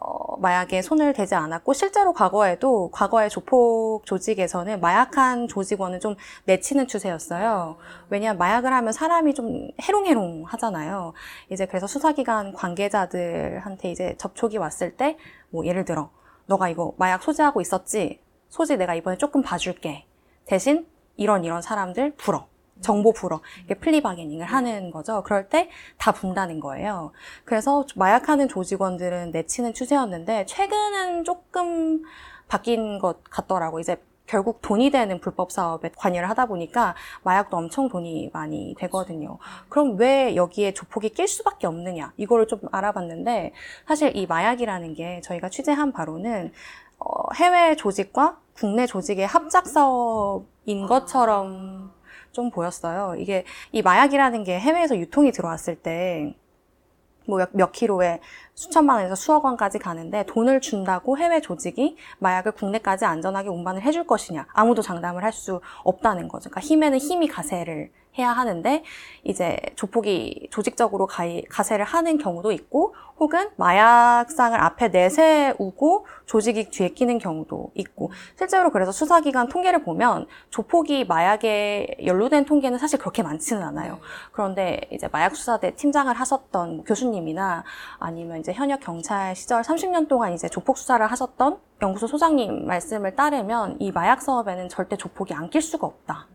어, 0.00 0.36
마약에 0.38 0.82
손을 0.82 1.12
대지 1.12 1.34
않았고 1.34 1.72
실제로 1.72 2.12
과거에도 2.12 2.90
과거의 2.92 3.30
조폭 3.30 4.06
조직에서는 4.06 4.80
마약한 4.80 5.48
조직원은 5.48 6.00
좀 6.00 6.16
내치는 6.44 6.86
추세였어요. 6.86 7.76
왜냐하면 8.10 8.38
마약을 8.38 8.72
하면 8.72 8.92
사람이 8.92 9.34
좀 9.34 9.68
해롱해롱 9.82 10.44
하잖아요. 10.46 11.12
이제 11.50 11.66
그래서 11.66 11.86
수사기관 11.86 12.52
관계자들한테 12.52 13.90
이제 13.90 14.14
접촉이 14.18 14.56
왔을 14.58 14.96
때 14.96 15.16
뭐 15.50 15.64
예를 15.66 15.84
들어 15.84 16.10
너가 16.46 16.68
이거 16.68 16.94
마약 16.96 17.22
소지하고 17.22 17.60
있었지? 17.60 18.20
소지 18.48 18.76
내가 18.76 18.94
이번에 18.94 19.18
조금 19.18 19.42
봐줄게. 19.42 20.06
대신 20.46 20.86
이런 21.16 21.44
이런 21.44 21.60
사람들 21.60 22.14
불어. 22.16 22.46
정보 22.80 23.12
불어. 23.12 23.40
이게 23.64 23.74
플리바게닝을 23.74 24.46
하는 24.46 24.90
거죠. 24.90 25.22
그럴 25.22 25.48
때 25.48 25.68
다 25.98 26.12
분다는 26.12 26.60
거예요. 26.60 27.12
그래서 27.44 27.84
마약하는 27.96 28.48
조직원들은 28.48 29.30
내치는 29.32 29.74
추세였는데 29.74 30.46
최근은 30.46 31.24
조금 31.24 32.02
바뀐 32.48 32.98
것 32.98 33.22
같더라고. 33.24 33.80
이제 33.80 33.96
결국 34.26 34.60
돈이 34.60 34.90
되는 34.90 35.20
불법 35.20 35.50
사업에 35.50 35.90
관여를 35.96 36.28
하다 36.30 36.46
보니까 36.46 36.94
마약도 37.24 37.56
엄청 37.56 37.88
돈이 37.88 38.30
많이 38.32 38.74
되거든요. 38.78 39.38
그럼 39.70 39.96
왜 39.98 40.36
여기에 40.36 40.74
조폭이 40.74 41.10
낄 41.10 41.26
수밖에 41.26 41.66
없느냐? 41.66 42.12
이거를 42.18 42.46
좀 42.46 42.60
알아봤는데 42.70 43.52
사실 43.86 44.14
이 44.16 44.26
마약이라는 44.26 44.94
게 44.94 45.20
저희가 45.22 45.48
취재한 45.48 45.92
바로는 45.92 46.52
어, 46.98 47.32
해외 47.36 47.74
조직과 47.76 48.38
국내 48.54 48.86
조직의 48.86 49.26
합작 49.26 49.66
사업인 49.66 50.86
것처럼 50.86 51.92
좀 52.38 52.50
보였어요. 52.52 53.16
이게 53.18 53.44
이 53.72 53.82
마약이라는 53.82 54.44
게 54.44 54.60
해외에서 54.60 54.96
유통이 54.96 55.32
들어왔을 55.32 55.74
때뭐몇 57.26 57.72
킬로에 57.72 58.20
수천만 58.54 58.98
원에서 58.98 59.16
수억 59.16 59.44
원까지 59.44 59.80
가는데 59.80 60.24
돈을 60.26 60.60
준다고 60.60 61.18
해외 61.18 61.40
조직이 61.40 61.96
마약을 62.20 62.52
국내까지 62.52 63.06
안전하게 63.06 63.48
운반을 63.48 63.82
해줄 63.82 64.06
것이냐 64.06 64.46
아무도 64.52 64.82
장담을 64.82 65.24
할 65.24 65.32
수 65.32 65.60
없다는 65.82 66.28
거죠. 66.28 66.48
그러니까 66.48 66.60
힘에는 66.68 66.98
힘이 66.98 67.26
가세를 67.26 67.90
해야 68.18 68.32
하는데 68.32 68.84
이제 69.24 69.58
조폭이 69.76 70.48
조직적으로 70.50 71.06
가이, 71.06 71.42
가세를 71.44 71.84
하는 71.84 72.18
경우도 72.18 72.52
있고 72.52 72.94
혹은 73.18 73.50
마약상을 73.56 74.58
앞에 74.60 74.88
내세우고 74.88 76.06
조직이 76.26 76.70
뒤에 76.70 76.90
끼는 76.90 77.18
경우도 77.18 77.72
있고 77.74 78.12
실제로 78.36 78.70
그래서 78.70 78.92
수사기관 78.92 79.48
통계를 79.48 79.82
보면 79.82 80.26
조폭이 80.50 81.04
마약에 81.04 81.96
연루된 82.04 82.44
통계는 82.44 82.78
사실 82.78 82.98
그렇게 82.98 83.22
많지는 83.22 83.62
않아요. 83.62 83.98
그런데 84.32 84.80
이제 84.92 85.08
마약 85.10 85.34
수사대 85.34 85.74
팀장을 85.74 86.12
하셨던 86.14 86.76
뭐 86.76 86.84
교수님이나 86.84 87.64
아니면 87.98 88.38
이제 88.38 88.52
현역 88.52 88.80
경찰 88.80 89.34
시절 89.34 89.62
30년 89.62 90.08
동안 90.08 90.32
이제 90.32 90.48
조폭 90.48 90.78
수사를 90.78 91.04
하셨던 91.04 91.58
연구소 91.82 92.06
소장님 92.06 92.66
말씀을 92.66 93.14
따르면 93.16 93.76
이 93.80 93.90
마약 93.92 94.22
사업에는 94.22 94.68
절대 94.68 94.96
조폭이 94.96 95.34
안 95.34 95.48
낄 95.48 95.62
수가 95.62 95.86
없다. 95.86 96.26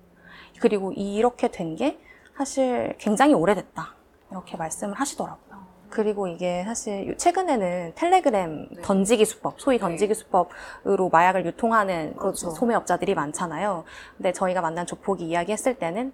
그리고 0.63 0.93
이렇게 0.93 1.50
된 1.50 1.75
게 1.75 2.00
사실 2.38 2.96
굉장히 2.98 3.34
오래됐다. 3.34 3.93
이렇게 4.32 4.55
말씀을 4.55 4.93
하시더라고요. 4.96 5.63
그리고 5.89 6.27
이게 6.27 6.63
사실 6.65 7.15
최근에는 7.17 7.91
텔레그램 7.96 8.70
던지기 8.82 9.25
수법, 9.25 9.60
소위 9.60 9.77
던지기 9.77 10.13
수법으로 10.15 11.10
마약을 11.12 11.46
유통하는 11.46 12.15
그렇죠. 12.15 12.51
소매업자들이 12.51 13.13
많잖아요. 13.13 13.84
근데 14.17 14.32
저희가 14.32 14.62
만난 14.62 14.86
조폭이 14.88 15.25
이야기했을 15.25 15.75
때는 15.75 16.13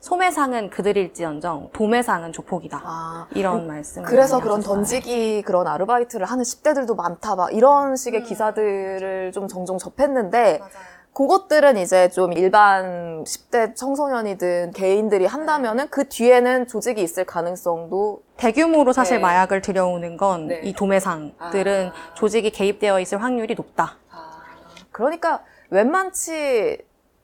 소매상은 0.00 0.70
그들일지언정 0.70 1.70
도매상은 1.72 2.32
조폭이다. 2.32 2.80
아, 2.84 3.26
이런 3.34 3.66
말씀을 3.66 4.08
그래서 4.08 4.36
많이 4.36 4.44
그런 4.44 4.58
하셨어요. 4.60 4.76
던지기 4.76 5.42
그런 5.42 5.66
아르바이트를 5.66 6.24
하는 6.24 6.44
10대들도 6.44 6.94
많다, 6.94 7.34
막 7.34 7.52
이런 7.52 7.96
식의 7.96 8.20
음. 8.20 8.24
기사들을 8.24 9.32
좀 9.32 9.48
종종 9.48 9.76
접했는데, 9.76 10.58
맞아요. 10.60 10.70
그것들은 11.18 11.78
이제 11.78 12.08
좀 12.10 12.32
일반 12.32 13.24
10대 13.24 13.74
청소년이든 13.74 14.70
개인들이 14.70 15.26
한다면은 15.26 15.88
그 15.88 16.08
뒤에는 16.08 16.68
조직이 16.68 17.02
있을 17.02 17.24
가능성도 17.24 18.22
대규모로 18.36 18.92
사실 18.92 19.16
네. 19.16 19.22
마약을 19.22 19.60
들여오는 19.60 20.16
건 20.16 20.46
네. 20.46 20.60
이 20.62 20.72
도매상들은 20.72 21.88
아. 21.88 22.14
조직이 22.14 22.50
개입되어 22.50 23.00
있을 23.00 23.20
확률이 23.20 23.56
높다. 23.56 23.96
그러니까 24.92 25.42
웬만치 25.70 26.78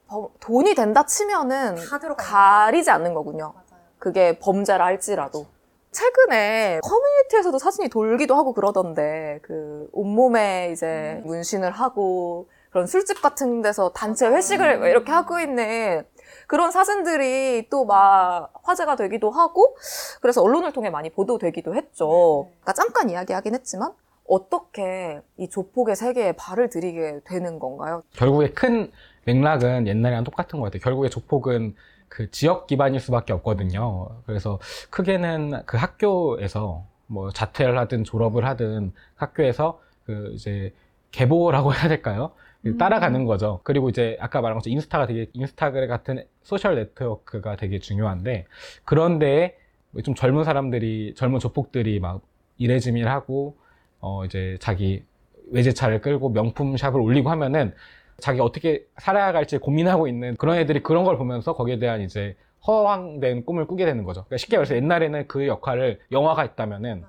범- 0.08 0.28
돈이 0.40 0.74
된다 0.74 1.06
치면은. 1.06 1.76
가리지 2.16 2.90
않는 2.90 3.14
거군요. 3.14 3.54
그게 4.00 4.40
범죄라 4.40 4.84
할지라도. 4.86 5.46
최근에 5.92 6.80
커뮤니티에서도 6.82 7.56
사진이 7.60 7.90
돌기도 7.90 8.34
하고 8.34 8.54
그러던데, 8.54 9.38
그, 9.42 9.88
온몸에 9.92 10.70
이제 10.72 11.20
음. 11.22 11.28
문신을 11.28 11.70
하고, 11.70 12.48
그런 12.75 12.88
술집 12.88 13.23
같은 13.23 13.62
데서 13.62 13.90
단체 13.93 14.26
회식을 14.26 14.83
음. 14.83 14.85
이렇게 14.87 15.12
하고 15.12 15.38
있는 15.38 16.02
그런 16.49 16.73
사진들이 16.73 17.69
또 17.71 17.85
막 17.85 18.52
화제가 18.64 18.97
되기도 18.97 19.31
하고, 19.31 19.76
그래서 20.21 20.43
언론을 20.43 20.73
통해 20.73 20.90
많이 20.90 21.09
보도되기도 21.09 21.76
했죠. 21.76 22.49
네. 22.49 22.57
그러니까 22.62 22.73
잠깐 22.73 23.11
이야기하긴 23.11 23.54
했지만, 23.54 23.93
어떻게 24.26 25.21
이 25.37 25.49
조폭의 25.49 25.95
세계에 25.95 26.33
발을 26.33 26.69
들이게 26.69 27.21
되는 27.25 27.61
건가요? 27.61 28.02
결국에 28.12 28.50
큰 28.50 28.90
맥락은 29.25 29.87
옛날이랑 29.87 30.25
똑같은 30.25 30.59
것 30.59 30.64
같아요. 30.64 30.81
결국에 30.81 31.09
조폭은 31.09 31.76
그 32.09 32.28
지역 32.33 32.66
기반일 32.66 32.99
수밖에 32.99 33.33
없거든요. 33.35 34.09
그래서 34.26 34.59
크게는 34.90 35.62
그 35.66 35.76
학교에서 35.76 36.83
뭐 37.07 37.31
자퇴를 37.31 37.78
하든 37.78 38.02
졸업을 38.02 38.45
하든 38.47 38.93
학교에서 39.14 39.78
그 40.07 40.33
이제 40.35 40.75
계보라고 41.12 41.73
해야 41.73 41.87
될까요? 41.88 42.33
따라가는 42.78 43.25
거죠. 43.26 43.61
그리고 43.62 43.88
이제 43.88 44.16
아까 44.21 44.40
말한 44.40 44.59
것처럼 44.59 44.75
인스타가 44.75 45.06
되게 45.06 45.26
인스타그램 45.33 45.88
같은 45.88 46.25
소셜 46.42 46.76
네트워크가 46.76 47.56
되게 47.56 47.78
중요한데 47.78 48.47
그런데 48.85 49.56
좀 50.02 50.14
젊은 50.14 50.44
사람들이 50.44 51.14
젊은 51.16 51.38
조폭들이 51.38 52.00
막 52.00 52.23
이레지밀하고 52.59 53.56
어 54.00 54.25
이제 54.25 54.56
자기 54.61 55.04
외제차를 55.50 56.00
끌고 56.00 56.30
명품 56.30 56.76
샵을 56.76 57.00
올리고 57.00 57.30
하면은 57.30 57.75
자기 58.18 58.38
가 58.38 58.44
어떻게 58.44 58.87
살아야 58.99 59.33
갈지 59.33 59.59
고민하고 59.59 60.09
있는 60.09 60.37
그런 60.37 60.56
애들이 60.56 60.83
그런 60.83 61.04
걸 61.04 61.18
보면서 61.18 61.54
거기에 61.54 61.78
대한 61.78 62.00
이제 62.00 62.37
허황된 62.66 63.44
꿈을 63.44 63.66
꾸게 63.66 63.85
되는 63.85 64.04
거죠. 64.04 64.23
그러니까 64.25 64.38
쉽게 64.38 64.56
말해서 64.56 64.76
옛날에는 64.76 65.26
그 65.28 65.47
역할을 65.47 66.00
영화가 66.12 66.44
있다면은 66.44 67.04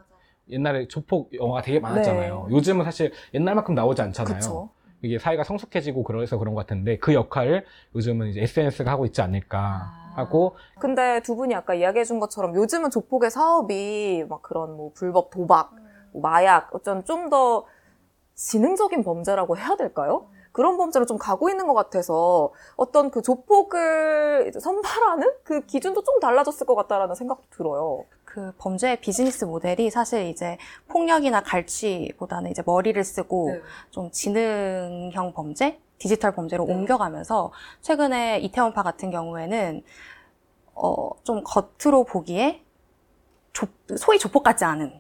옛날에 0.50 0.88
조폭 0.88 1.34
영화가 1.34 1.62
되게 1.62 1.80
많았잖아요. 1.80 2.50
요즘은 2.52 2.84
사실 2.84 3.12
옛날만큼 3.34 3.74
나오지 3.74 4.02
않잖아요. 4.02 4.36
그쵸. 4.36 4.70
이게 5.06 5.20
사회가 5.20 5.44
성숙해지고 5.44 6.04
그래서 6.04 6.38
그런 6.38 6.54
것 6.54 6.62
같은데 6.62 6.98
그 6.98 7.14
역할을 7.14 7.66
요즘은 7.96 8.28
이제 8.28 8.42
SNS가 8.42 8.92
하고 8.92 9.06
있지 9.06 9.22
않을까 9.22 10.14
하고 10.16 10.56
근데 10.80 11.22
두 11.22 11.36
분이 11.36 11.54
아까 11.56 11.74
이야기해 11.74 12.06
준 12.06 12.20
것처럼 12.20 12.56
요즘은 12.56 12.90
조폭의 12.90 13.30
사업이 13.32 14.26
막 14.30 14.42
그런 14.42 14.76
뭐 14.76 14.92
불법 14.94 15.30
도박, 15.30 15.76
뭐 16.12 16.22
마약, 16.22 16.74
어쩐 16.74 17.04
좀 17.06 17.30
더 17.30 17.66
지능적인 18.36 19.04
범죄라고 19.04 19.58
해야 19.58 19.76
될까요? 19.76 20.28
그런 20.52 20.78
범죄로 20.78 21.06
좀 21.06 21.18
가고 21.18 21.50
있는 21.50 21.68
것 21.68 21.74
같아서 21.74 22.52
어떤 22.78 23.12
그 23.12 23.22
조폭을 23.22 24.46
이제 24.48 24.60
선발하는 24.60 25.34
그 25.44 25.66
기준도 25.66 26.04
좀 26.04 26.20
달라졌을 26.20 26.66
것 26.66 26.76
같다라는 26.76 27.16
생각도 27.16 27.44
들어요. 27.50 28.06
그 28.36 28.52
범죄의 28.58 29.00
비즈니스 29.00 29.46
모델이 29.46 29.90
사실 29.90 30.26
이제 30.26 30.58
폭력이나 30.90 31.42
갈취보다는 31.42 32.52
이제 32.52 32.62
머리를 32.66 33.02
쓰고 33.02 33.52
네. 33.54 33.62
좀 33.92 34.12
지능형 34.12 35.32
범죄, 35.34 35.80
디지털 35.98 36.36
범죄로 36.36 36.66
네. 36.66 36.74
옮겨가면서 36.74 37.54
최근에 37.80 38.40
이태원파 38.40 38.84
같은 38.84 39.10
경우에는 39.10 39.82
어, 40.74 41.12
좀 41.24 41.46
겉으로 41.46 42.04
보기에 42.04 42.62
조- 43.54 43.68
소위 43.98 44.20
조폭 44.20 44.44
같지 44.44 44.66
않은 44.66 45.00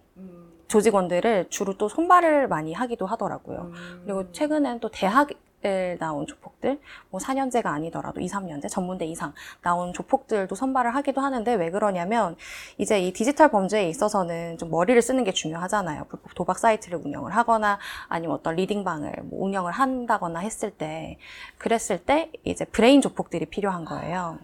조직원들을 0.70 1.48
주로 1.50 1.78
또 1.78 1.90
손발을 1.90 2.48
많이 2.48 2.72
하기도 2.72 3.06
하더라고요. 3.06 3.72
그리고 4.06 4.32
최근엔 4.32 4.80
또 4.80 4.90
대학 4.90 5.28
에 5.64 5.98
나온 5.98 6.28
조폭들, 6.28 6.80
뭐 7.10 7.20
4년제가 7.20 7.68
아니더라도 7.68 8.22
2, 8.22 8.28
3년제, 8.28 8.70
전문대 8.70 9.06
이상 9.06 9.34
나온 9.64 9.94
조폭들도 9.94 10.54
선발을 10.54 10.94
하기도 10.96 11.22
하는데 11.22 11.54
왜 11.56 11.72
그러냐면 11.72 12.36
이제 12.78 13.00
이 13.00 13.12
디지털 13.14 13.50
범죄에 13.50 13.90
있어서는 13.90 14.60
좀 14.60 14.70
머리를 14.70 15.02
쓰는 15.02 15.24
게 15.24 15.32
중요하잖아요. 15.32 16.06
불법 16.06 16.36
도박 16.36 16.60
사이트를 16.60 17.00
운영을 17.04 17.36
하거나 17.36 17.80
아니면 18.08 18.36
어떤 18.36 18.56
리딩방을 18.56 19.14
뭐 19.24 19.46
운영을 19.46 19.72
한다거나 19.72 20.40
했을 20.40 20.70
때 20.70 21.18
그랬을 21.58 21.98
때 21.98 22.32
이제 22.44 22.66
브레인 22.66 23.02
조폭들이 23.02 23.46
필요한 23.46 23.86
거예요. 23.86 24.38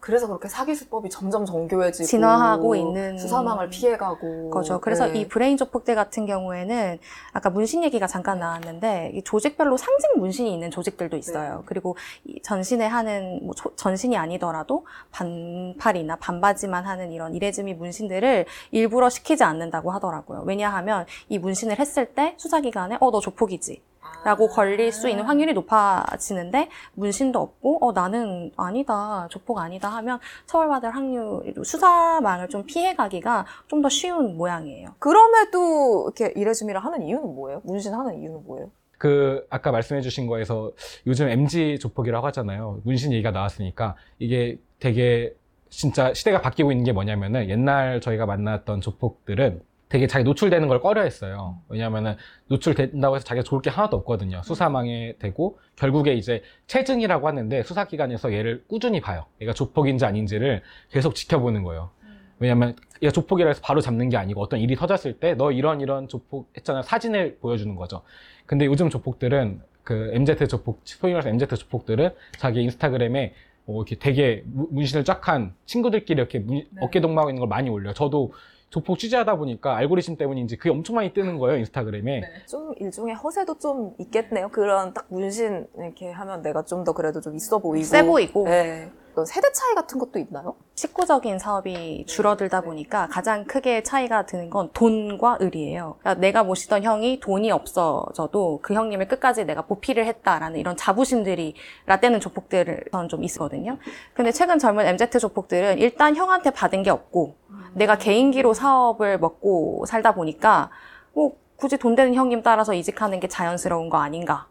그래서 0.00 0.28
그렇게 0.28 0.48
사기 0.48 0.74
수법이 0.76 1.10
점점 1.10 1.44
정교해지고 1.44 2.06
진화하고 2.06 2.76
있는 2.76 3.18
수사망을 3.18 3.68
피해가고 3.68 4.50
거죠. 4.50 4.80
그래서 4.80 5.06
네. 5.08 5.20
이 5.20 5.28
브레인 5.28 5.56
조폭들 5.56 5.96
같은 5.96 6.24
경우에는 6.24 6.98
아까 7.32 7.50
문신 7.50 7.82
얘기가 7.82 8.06
잠깐 8.06 8.38
나왔는데 8.38 9.10
이 9.14 9.22
조직별로 9.22 9.76
상징 9.76 10.12
문신이 10.18 10.52
있는 10.54 10.70
조직들도 10.70 11.16
있어요. 11.16 11.56
네. 11.56 11.62
그리고 11.66 11.96
이 12.24 12.40
전신에 12.42 12.86
하는 12.86 13.40
뭐 13.44 13.54
조- 13.54 13.74
전신이 13.74 14.16
아니더라도 14.16 14.86
반팔이나 15.10 16.16
반바지만 16.16 16.86
하는 16.86 17.10
이런 17.12 17.34
이레즈미 17.34 17.74
문신들을 17.74 18.46
일부러 18.70 19.10
시키지 19.10 19.42
않는다고 19.42 19.90
하더라고요. 19.90 20.44
왜냐하면 20.46 21.06
이 21.28 21.38
문신을 21.38 21.78
했을 21.78 22.06
때 22.14 22.34
수사 22.38 22.60
기관에 22.60 22.96
어 23.00 23.10
너 23.10 23.20
조폭이지. 23.20 23.82
라고 24.24 24.48
걸릴 24.48 24.92
수 24.92 25.08
있는 25.08 25.24
확률이 25.24 25.52
높아지는데 25.54 26.68
문신도 26.94 27.38
없고 27.38 27.86
어 27.86 27.92
나는 27.92 28.52
아니다 28.56 29.26
조폭 29.30 29.58
아니다 29.58 29.88
하면 29.88 30.18
처벌받을 30.46 30.90
확률 30.90 31.54
수사망을 31.64 32.48
좀 32.48 32.64
피해가기가 32.66 33.46
좀 33.68 33.78
더 33.82 33.88
쉬운 33.88 34.36
모양이에요. 34.36 34.90
그럼에도 34.98 36.10
이렇게 36.16 36.32
이레즈미를 36.40 36.84
하는 36.84 37.02
이유는 37.02 37.34
뭐예요? 37.34 37.60
문신 37.64 37.94
하는 37.94 38.20
이유는 38.20 38.42
뭐예요? 38.44 38.70
그 38.98 39.46
아까 39.50 39.70
말씀해 39.70 40.00
주신 40.00 40.26
거에서 40.26 40.72
요즘 41.06 41.28
MG 41.28 41.78
조폭이라고 41.78 42.26
하잖아요. 42.26 42.80
문신 42.84 43.12
얘기가 43.12 43.30
나왔으니까 43.30 43.94
이게 44.18 44.58
되게 44.80 45.32
진짜 45.70 46.12
시대가 46.14 46.40
바뀌고 46.40 46.72
있는 46.72 46.84
게 46.84 46.92
뭐냐면은 46.92 47.48
옛날 47.48 48.00
저희가 48.00 48.26
만났던 48.26 48.80
조폭들은 48.80 49.60
되게 49.88 50.06
자기 50.06 50.24
노출되는 50.24 50.68
걸 50.68 50.80
꺼려 50.80 51.02
했어요. 51.02 51.58
왜냐면은 51.68 52.16
노출된다고 52.48 53.16
해서 53.16 53.24
자기가 53.24 53.42
좋을 53.42 53.62
게 53.62 53.70
하나도 53.70 53.96
없거든요. 53.98 54.42
수사망에 54.44 55.14
되고 55.18 55.58
결국에 55.76 56.12
이제 56.14 56.42
체증이라고 56.66 57.26
하는데 57.26 57.62
수사기관에서 57.62 58.32
얘를 58.32 58.64
꾸준히 58.68 59.00
봐요. 59.00 59.24
얘가 59.40 59.52
조폭인지 59.54 60.04
아닌지를 60.04 60.62
계속 60.90 61.14
지켜보는 61.14 61.62
거예요. 61.62 61.90
왜냐면 62.38 62.76
얘가 63.02 63.10
조폭이라 63.12 63.48
해서 63.48 63.60
바로 63.64 63.80
잡는 63.80 64.10
게 64.10 64.16
아니고 64.16 64.40
어떤 64.42 64.60
일이 64.60 64.76
터졌을 64.76 65.14
때 65.18 65.34
너 65.34 65.50
이런 65.52 65.80
이런 65.80 66.06
조폭 66.06 66.50
했잖아 66.56 66.82
사진을 66.82 67.38
보여주는 67.40 67.74
거죠. 67.74 68.02
근데 68.46 68.66
요즘 68.66 68.90
조폭들은 68.90 69.60
그 69.82 70.10
MZ 70.12 70.36
조폭, 70.48 70.80
소위 70.84 71.14
말해서 71.14 71.30
MZ 71.30 71.46
조폭들은 71.46 72.10
자기 72.36 72.62
인스타그램에 72.62 73.32
뭐 73.64 73.82
이렇게 73.82 73.96
되게 73.96 74.42
무- 74.46 74.68
문신을 74.70 75.04
쫙 75.04 75.26
한 75.28 75.54
친구들끼리 75.66 76.18
이렇게 76.18 76.38
문- 76.38 76.64
어깨 76.80 77.00
동무하고 77.00 77.30
있는 77.30 77.40
걸 77.40 77.48
많이 77.48 77.68
올려요. 77.70 77.94
저도 77.94 78.32
조폭 78.70 78.98
취재하다 78.98 79.36
보니까 79.36 79.76
알고리즘 79.76 80.16
때문인지 80.16 80.56
그게 80.56 80.70
엄청 80.70 80.96
많이 80.96 81.12
뜨는 81.14 81.38
거예요, 81.38 81.58
인스타그램에. 81.58 82.22
좀 82.46 82.74
일종의 82.78 83.14
허세도 83.14 83.58
좀 83.58 83.94
있겠네요. 83.98 84.48
그런 84.50 84.92
딱 84.92 85.06
문신 85.08 85.66
이렇게 85.78 86.10
하면 86.10 86.42
내가 86.42 86.62
좀 86.64 86.84
더 86.84 86.92
그래도 86.92 87.20
좀 87.20 87.34
있어 87.34 87.58
보이고 87.58 87.84
세 87.84 88.04
보이고 88.04 88.44
네. 88.44 88.90
어떤 89.18 89.26
세대 89.26 89.50
차이 89.50 89.74
같은 89.74 89.98
것도 89.98 90.20
있나요? 90.20 90.54
식구적인 90.76 91.40
사업이 91.40 92.04
줄어들다 92.06 92.60
보니까 92.60 93.08
가장 93.08 93.44
크게 93.46 93.82
차이가 93.82 94.26
드는 94.26 94.48
건 94.48 94.70
돈과 94.72 95.38
을이에요. 95.40 95.96
그러니까 95.98 96.20
내가 96.20 96.44
모시던 96.44 96.84
형이 96.84 97.18
돈이 97.18 97.50
없어져도 97.50 98.60
그 98.62 98.74
형님을 98.74 99.08
끝까지 99.08 99.44
내가 99.44 99.62
보필을 99.62 100.06
했다라는 100.06 100.60
이런 100.60 100.76
자부심들이 100.76 101.54
라떼는 101.86 102.20
조폭들은 102.20 103.08
좀 103.08 103.24
있거든요. 103.24 103.78
근데 104.14 104.30
최근 104.30 104.60
젊은 104.60 104.86
MZ 104.86 105.18
조폭들은 105.18 105.78
일단 105.78 106.14
형한테 106.14 106.50
받은 106.50 106.84
게 106.84 106.90
없고 106.90 107.36
내가 107.74 107.98
개인기로 107.98 108.54
사업을 108.54 109.18
먹고 109.18 109.84
살다 109.86 110.14
보니까 110.14 110.70
뭐 111.12 111.32
굳이 111.56 111.76
돈 111.76 111.96
되는 111.96 112.14
형님 112.14 112.44
따라서 112.44 112.72
이직하는 112.72 113.18
게 113.18 113.26
자연스러운 113.26 113.88
거 113.88 113.98
아닌가. 113.98 114.46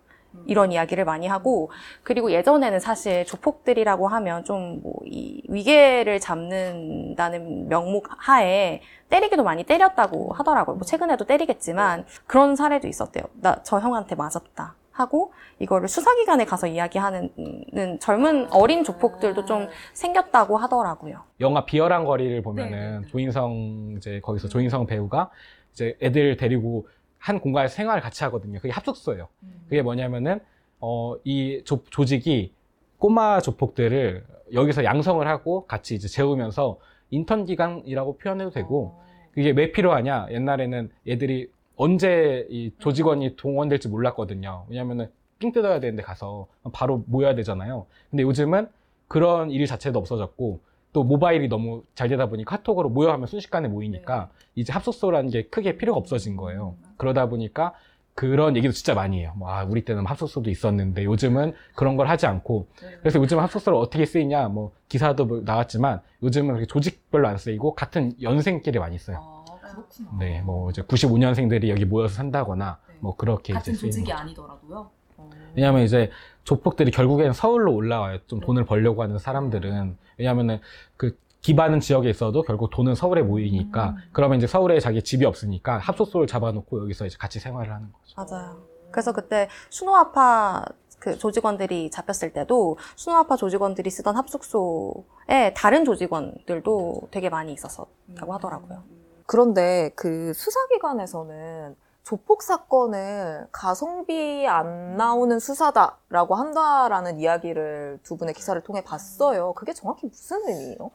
이런 0.46 0.72
이야기를 0.72 1.03
많이 1.06 1.27
하고 1.27 1.72
그리고 2.03 2.32
예전에는 2.32 2.79
사실 2.79 3.25
조폭들이라고 3.25 4.08
하면 4.08 4.44
좀 4.44 4.82
뭐 4.84 4.94
이 5.06 5.41
위계를 5.48 6.20
잡는다는 6.20 7.67
명목 7.70 8.08
하에 8.17 8.82
때리기도 9.10 9.43
많이 9.43 9.63
때렸다고 9.63 10.34
하더라고요. 10.34 10.76
뭐 10.78 10.86
최근에도 10.86 11.26
때리겠지만 11.26 12.06
그런 12.26 12.56
사례도 12.56 12.88
있었대요. 12.88 13.23
나 13.41 13.58
저 13.63 13.80
형한테 13.80 14.15
맞았다. 14.15 14.76
하고 14.91 15.32
이거를 15.60 15.88
수사기관에 15.88 16.45
가서 16.45 16.65
이야기하는 16.65 17.30
음, 17.38 18.00
젊은 18.00 18.52
어린 18.52 18.84
조폭들도 18.84 19.45
좀 19.45 19.67
생겼다고 19.93 20.58
하더라고요. 20.58 21.19
영화 21.39 21.65
비열한 21.65 22.04
거리를 22.04 22.41
보면은 22.41 23.06
조인성 23.08 23.93
이제 23.97 24.19
거기서 24.23 24.47
조인성 24.47 24.88
배우가 24.88 25.30
이제 25.71 25.95
애들 26.02 26.38
데리고 26.38 26.88
한 27.28 27.42
공간에서 27.42 27.76
생활을 27.76 28.02
같이 28.02 28.24
하거든요. 28.24 28.58
그게 28.60 28.72
합숙소예요. 28.72 29.28
그게 29.66 29.82
뭐냐면은 29.82 30.40
어이 30.80 31.62
조직이 31.66 32.54
꼬마 33.00 33.42
조폭들을 33.42 34.26
여기서 34.54 34.86
양성을 34.86 35.28
하고 35.28 35.66
같이 35.66 35.96
이제 35.96 36.08
재우면서 36.08 36.80
인턴 37.10 37.44
기간이라고 37.44 38.18
표현해도 38.18 38.52
되고 38.52 38.98
그게 39.34 39.52
왜 39.52 39.74
필요하냐? 39.74 40.28
옛날에는 40.32 40.90
얘들이 41.06 41.52
언제 41.76 42.48
이 42.50 42.72
조직원이 42.80 43.36
동원될지 43.36 43.90
몰랐거든요. 43.90 44.66
왜냐면은 44.70 45.12
삥 45.40 45.52
뜯어야 45.52 45.82
되는데 45.82 46.04
가서 46.04 46.48
바로 46.72 47.04
모여야 47.08 47.36
되잖아요. 47.36 47.88
근데 48.10 48.24
요즘은 48.24 48.70
그런 49.10 49.52
일 49.52 49.66
자체도 49.66 50.00
없어졌고 50.00 50.62
또 50.93 51.04
모바일이 51.04 51.47
너무 51.47 51.84
잘 51.95 52.08
되다 52.10 52.28
보니 52.28 52.45
카톡으로 52.45 52.89
모여 52.89 53.12
하면 53.12 53.28
순식간에 53.28 53.67
모이니까 53.67 54.30
이제 54.56 54.73
합숙소라는 54.73 55.30
게 55.30 55.43
크게 55.43 55.78
필요가 55.78 56.00
없어진 56.00 56.36
거예요. 56.36 56.76
그러다 56.97 57.28
보니까 57.30 57.73
그런 58.15 58.56
얘기도 58.58 58.73
진짜 58.73 58.95
많이 58.95 59.19
해요. 59.19 59.34
뭐, 59.36 59.52
아, 59.52 59.63
우리 59.63 59.86
때는 59.86 60.08
합숙소도 60.08 60.50
있었는데 60.50 61.04
요즘은 61.04 61.54
그런 61.76 61.97
걸 61.97 62.08
하지 62.08 62.26
않고 62.26 62.67
그래서 63.02 63.19
요즘 63.19 63.39
합숙소를 63.39 63.78
어떻게 63.78 64.08
쓰이냐 64.08 64.47
뭐 64.47 64.71
기사도 64.89 65.26
뭐 65.26 65.41
나왔지만 65.45 66.02
요즘은 66.23 66.47
그렇게 66.56 66.65
조직별로 66.65 67.28
안 67.28 67.38
쓰이고 67.38 67.76
같은 67.76 68.13
연생끼리 68.19 68.80
많이 68.80 68.97
써요. 68.97 69.43
아, 69.47 69.58
그렇구나. 69.62 70.10
네, 70.17 70.41
뭐 70.41 70.71
이제 70.71 70.82
95년생들이 70.82 71.67
여기 71.69 71.86
모여서 71.86 72.15
산다거나 72.15 72.80
네. 72.88 72.95
뭐 73.02 73.15
그렇게 73.15 73.54
같은 73.54 73.73
이제 73.73 73.80
쓰이는 73.80 73.91
조직이 73.91 74.10
거죠. 74.10 74.21
아니더라도요. 74.23 74.96
어. 75.17 75.30
왜냐하면 75.56 75.84
이제 75.84 76.10
조폭들이 76.43 76.91
결국엔 76.91 77.34
서울로 77.34 77.73
올라와요. 77.73 78.19
좀 78.27 78.39
돈을 78.39 78.65
벌려고 78.65 79.03
하는 79.03 79.17
사람들은 79.17 79.97
왜냐하면은 80.17 80.60
그 80.95 81.17
기반은 81.41 81.80
지역에 81.80 82.10
있어도 82.10 82.41
결국 82.43 82.69
돈은 82.69 82.95
서울에 82.95 83.21
모이니까 83.21 83.95
그러면 84.12 84.38
이제 84.38 84.47
서울에 84.47 84.80
자기 84.80 85.01
집이 85.01 85.25
없으니까 85.25 85.77
합숙소를 85.77 86.27
잡아놓고 86.27 86.82
여기서 86.82 87.06
이제 87.06 87.15
같이 87.19 87.39
생활을 87.39 87.73
하는 87.73 87.88
거죠. 87.91 88.15
맞아요. 88.15 88.58
그래서 88.91 89.13
그때 89.13 89.47
순호아파 89.69 90.65
그 90.99 91.17
조직원들이 91.17 91.91
잡혔을 91.91 92.34
때도 92.34 92.77
순호아파 92.95 93.36
조직원들이 93.36 93.89
쓰던 93.89 94.15
합숙소에 94.15 95.53
다른 95.56 95.86
조직원들도 95.86 97.10
되게 97.12 97.30
많이 97.30 97.53
있었다고 97.53 98.34
하더라고요. 98.34 98.84
그런데 99.25 99.91
그 99.95 100.34
수사기관에서는 100.34 101.75
조폭 102.08 102.41
사건을 102.41 103.48
가성비 103.52 104.48
안 104.48 104.96
나오는 104.96 105.39
수사다라고 105.39 106.36
한다라는 106.36 107.20
이야기를 107.20 108.00
두 108.02 108.15
분의 108.15 108.34
기사를 108.34 108.62
통해 108.62 108.82
봤어요. 108.82 109.52
그게 109.52 109.74
정확히 109.74 110.08
무슨 110.08 110.38
의미예요? 110.48 110.89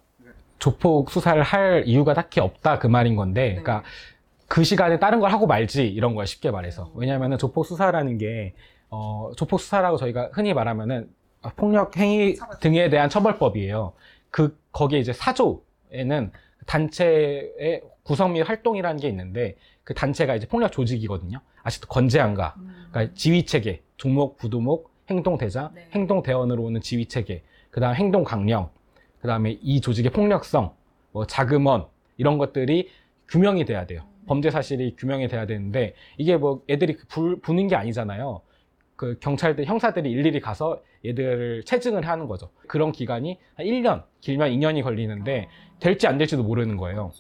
조폭 0.58 1.10
수사를 1.10 1.42
할 1.42 1.82
이유가 1.84 2.14
딱히 2.14 2.40
없다 2.40 2.78
그 2.78 2.86
말인 2.86 3.14
건데, 3.14 3.50
그러니까 3.50 3.82
그 4.48 4.64
시간에 4.64 4.98
다른 4.98 5.20
걸 5.20 5.30
하고 5.32 5.46
말지 5.46 5.86
이런 5.86 6.14
거야 6.14 6.24
쉽게 6.24 6.50
말해서. 6.50 6.90
왜냐하면은 6.94 7.36
조폭 7.36 7.66
수사라는 7.66 8.16
게 8.16 8.54
어, 8.88 9.32
조폭 9.36 9.60
수사라고 9.60 9.98
저희가 9.98 10.30
흔히 10.32 10.54
말하면은 10.54 11.10
아, 11.42 11.50
폭력 11.54 11.94
행위 11.98 12.36
등에 12.60 12.88
대한 12.88 13.10
처벌법이에요. 13.10 13.92
그 14.30 14.58
거기에 14.72 15.00
이제 15.00 15.12
사조에는 15.12 16.32
단체의 16.64 17.82
구성 18.02 18.32
및 18.32 18.42
활동이라는 18.42 18.98
게 18.98 19.08
있는데 19.08 19.56
그 19.84 19.94
단체가 19.94 20.34
이제 20.34 20.46
폭력 20.46 20.72
조직이거든요. 20.72 21.40
아직도 21.62 21.88
건재한가? 21.88 22.54
그러니까 22.90 23.14
지휘 23.14 23.44
체계, 23.44 23.82
종목, 23.96 24.36
부도목, 24.36 24.90
행동 25.10 25.38
대장, 25.38 25.72
네. 25.74 25.88
행동 25.92 26.22
대원으로 26.22 26.62
오는 26.62 26.80
지휘 26.80 27.06
체계, 27.06 27.42
그다음 27.70 27.94
행동 27.94 28.24
강령, 28.24 28.70
그다음에 29.20 29.58
이 29.60 29.80
조직의 29.80 30.12
폭력성, 30.12 30.74
뭐 31.12 31.26
자금원 31.26 31.86
이런 32.16 32.38
것들이 32.38 32.90
규명이 33.28 33.64
돼야 33.64 33.86
돼요. 33.86 34.02
범죄 34.26 34.50
사실이 34.50 34.96
규명이 34.96 35.28
돼야 35.28 35.46
되는데 35.46 35.94
이게 36.16 36.36
뭐 36.36 36.62
애들이 36.68 36.96
불 37.08 37.40
부는 37.40 37.66
게 37.66 37.76
아니잖아요. 37.76 38.40
그 38.96 39.18
경찰들 39.18 39.64
형사들이 39.64 40.10
일일이 40.10 40.40
가서 40.40 40.80
얘들을 41.04 41.64
체증을 41.64 42.06
하는 42.06 42.28
거죠. 42.28 42.50
그런 42.68 42.92
기간이 42.92 43.38
한 43.56 43.66
1년, 43.66 44.04
길면 44.20 44.50
2년이 44.50 44.84
걸리는데 44.84 45.48
될지 45.80 46.06
안 46.06 46.18
될지도 46.18 46.44
모르는 46.44 46.76
거예요. 46.76 47.10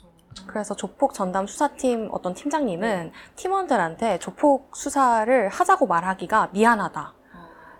그래서 0.46 0.74
조폭 0.74 1.14
전담 1.14 1.46
수사팀 1.46 2.08
어떤 2.12 2.34
팀장님은 2.34 3.12
팀원들한테 3.36 4.18
조폭 4.18 4.76
수사를 4.76 5.48
하자고 5.48 5.86
말하기가 5.86 6.50
미안하다. 6.52 7.14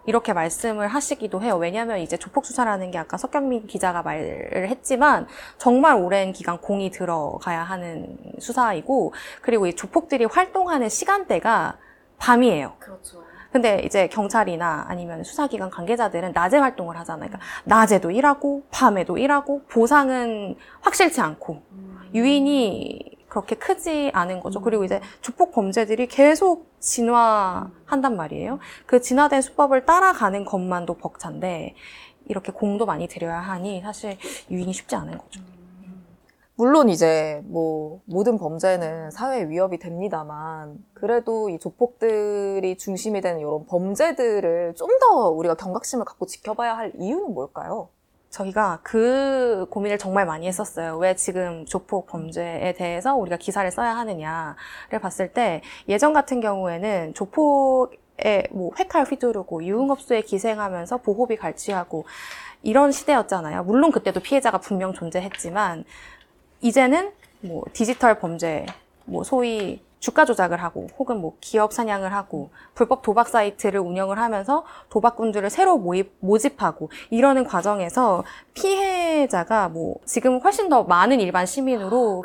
이렇게 0.07 0.33
말씀을 0.33 0.89
하시기도 0.89 1.43
해요. 1.43 1.57
왜냐하면 1.57 1.99
이제 1.99 2.17
조폭 2.17 2.45
수사라는 2.45 2.91
게 2.91 2.99
아까 2.99 3.17
석경민 3.17 3.67
기자가 3.69 4.03
말을 4.03 4.69
했지만 4.69 5.29
정말 5.59 5.95
오랜 5.95 6.33
기간 6.33 6.59
공이 6.59 6.91
들어가야 6.91 7.63
하는 7.63 8.19
수사이고 8.41 9.15
그리고 9.43 9.67
이 9.67 9.75
조폭들이 9.77 10.25
활동하는 10.25 10.89
시간대가 10.89 11.79
밤이에요. 12.19 12.75
그렇죠. 12.79 13.23
근데 13.53 13.83
이제 13.85 14.09
경찰이나 14.09 14.87
아니면 14.89 15.23
수사기관 15.25 15.69
관계자들은 15.69 16.33
낮에 16.33 16.57
활동을 16.57 16.97
하잖아요. 17.01 17.29
그러니까 17.29 17.47
낮에도 17.65 18.11
일하고 18.11 18.63
밤에도 18.71 19.19
일하고 19.19 19.63
보상은 19.69 20.57
확실치 20.81 21.21
않고 21.21 21.63
유인이 22.15 23.19
그렇게 23.29 23.57
크지 23.57 24.11
않은 24.15 24.41
거죠. 24.41 24.61
그리고 24.61 24.85
이제 24.85 25.01
조폭 25.23 25.53
범죄들이 25.53 26.07
계속 26.09 26.71
진화한단 26.81 28.17
말이에요. 28.17 28.59
그 28.87 29.01
진화된 29.01 29.41
수법을 29.41 29.87
따라가는 29.87 30.45
것만도 30.45 30.95
벅찬데 30.99 31.75
이렇게 32.27 32.53
공도 32.53 32.87
많이 32.87 33.09
들여야 33.09 33.39
하니 33.41 33.81
사실 33.83 34.19
유인이 34.51 34.73
쉽지 34.73 34.95
않은 34.97 35.17
거죠. 35.19 35.41
물론 36.55 36.91
이제 36.91 37.41
뭐 37.47 38.03
모든 38.05 38.37
범죄는 38.39 39.11
사회 39.11 39.49
위협이 39.49 39.79
됩니다만 39.79 40.85
그래도 40.93 41.49
이 41.49 41.59
조폭들이 41.59 42.77
중심이 42.77 43.21
되는 43.23 43.41
이런 43.41 43.67
범죄들을 43.67 44.75
좀 44.77 44.89
더 45.01 45.31
우리가 45.31 45.55
경각심을 45.57 46.05
갖고 46.05 46.27
지켜봐야 46.27 46.77
할 46.77 46.93
이유는 46.99 47.35
뭘까요? 47.35 47.89
저희가 48.33 48.81
그 48.83 49.67
고민을 49.71 49.99
정말 49.99 50.25
많이 50.25 50.49
했었어요. 50.49 50.97
왜 50.97 51.15
지금 51.15 51.67
조폭 51.67 52.07
범죄에 52.07 52.73
대해서 52.73 53.15
우리가 53.15 53.37
기사를 53.37 53.71
써야 53.71 53.95
하느냐를 53.97 54.99
봤을 55.01 55.33
때 55.33 55.61
예전 55.89 56.15
같은 56.15 56.41
경우에는 56.41 57.13
조폭에 57.13 58.49
뭐 58.51 58.73
회칼 58.79 59.05
휘두르고 59.05 59.65
유흥업소에 59.65 60.23
기생하면서 60.23 60.99
보호비 60.99 61.37
갈취하고 61.37 62.07
이런 62.63 62.91
시대였잖아요. 62.91 63.65
물론 63.65 63.93
그때도 63.93 64.21
피해자가 64.21 64.59
분명 64.59 64.95
존재했지만 64.95 65.85
이제는 66.63 67.13
뭐 67.41 67.65
디지털 67.75 68.19
범죄, 68.19 68.65
뭐 69.05 69.25
소위 69.25 69.83
주가 70.03 70.25
조작을 70.25 70.61
하고 70.61 70.89
혹은 70.99 71.21
뭐 71.21 71.37
기업 71.41 71.73
사냥을 71.73 72.13
하고 72.13 72.51
불법 72.75 73.03
도박 73.03 73.29
사이트를 73.29 73.79
운영을 73.79 74.19
하면서 74.19 74.65
도박꾼들을 74.91 75.49
새로 75.49 75.79
모입, 75.79 76.13
모집하고 76.19 76.91
이러는 77.11 77.45
과정에서 77.45 78.25
피해자가 78.53 79.69
뭐 79.69 79.95
지금 80.05 80.41
훨씬 80.41 80.69
더 80.69 80.83
많은 80.83 81.21
일반 81.21 81.47
시민으로 81.47 82.25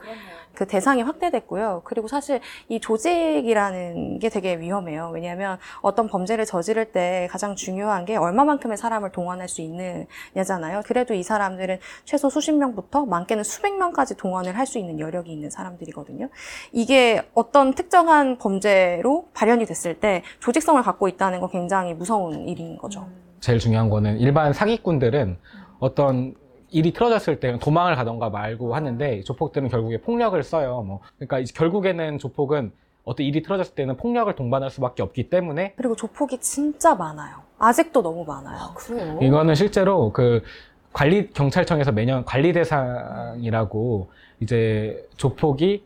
그 0.57 0.65
대상이 0.65 1.03
확대됐고요. 1.03 1.83
그리고 1.83 2.07
사실 2.07 2.41
이 2.67 2.79
조직이라는 2.79 4.17
게 4.17 4.29
되게 4.29 4.59
위험해요. 4.59 5.11
왜냐하면 5.13 5.59
어떤 5.81 6.07
범죄를 6.07 6.45
저지를 6.45 6.85
때 6.85 7.27
가장 7.29 7.55
중요한 7.55 8.05
게 8.05 8.15
얼마만큼의 8.15 8.75
사람을 8.75 9.11
동원할 9.11 9.47
수 9.49 9.61
있느냐잖아요. 9.61 10.81
그래도 10.87 11.13
이 11.13 11.21
사람들은 11.21 11.77
최소 12.05 12.31
수십 12.31 12.53
명부터 12.53 13.05
많게는 13.05 13.43
수백 13.43 13.77
명까지 13.77 14.17
동원을 14.17 14.57
할 14.57 14.67
수 14.67 14.79
있는 14.79 14.99
여력이 14.99 15.31
있는 15.31 15.49
사람들이거든요. 15.49 16.27
이게 16.73 17.21
어떤 17.33 17.73
특정한 17.73 18.37
범죄로 18.37 19.29
발현이 19.33 19.65
됐을 19.65 19.97
때 19.97 20.23
조직성을 20.41 20.81
갖고 20.83 21.07
있다는 21.07 21.39
건 21.39 21.49
굉장히 21.49 21.93
무서운 21.93 22.49
일인 22.49 22.77
거죠. 22.77 23.07
제일 23.39 23.59
중요한 23.59 23.89
거는 23.89 24.17
일반 24.17 24.51
사기꾼들은 24.51 25.37
어떤 25.79 26.35
일이 26.69 26.91
틀어졌을 26.91 27.39
때 27.39 27.57
도망을 27.59 27.95
가던가 27.95 28.29
말고 28.29 28.75
하는데 28.75 29.21
조폭들은 29.23 29.69
결국에 29.69 29.97
폭력을 30.01 30.41
써요. 30.43 30.83
뭐 30.85 30.99
그러니까 31.15 31.39
이제 31.39 31.53
결국에는 31.55 32.17
조폭은 32.19 32.71
어떤 33.03 33.25
일이 33.25 33.41
틀어졌을 33.41 33.73
때는 33.75 33.95
폭력을 33.95 34.33
동반할 34.35 34.69
수밖에 34.69 35.01
없기 35.01 35.29
때문에 35.29 35.73
그리고 35.77 35.95
조폭이 35.95 36.39
진짜 36.39 36.93
많아요. 36.93 37.37
아직도 37.57 38.01
너무 38.01 38.25
많아요. 38.25 38.73
그래요? 38.75 39.17
이거는 39.21 39.55
실제로 39.55 40.11
그 40.11 40.43
관리 40.91 41.29
경찰청에서 41.29 41.91
매년 41.93 42.25
관리 42.25 42.51
대상이라고 42.53 44.09
이제 44.41 45.07
조폭이 45.15 45.83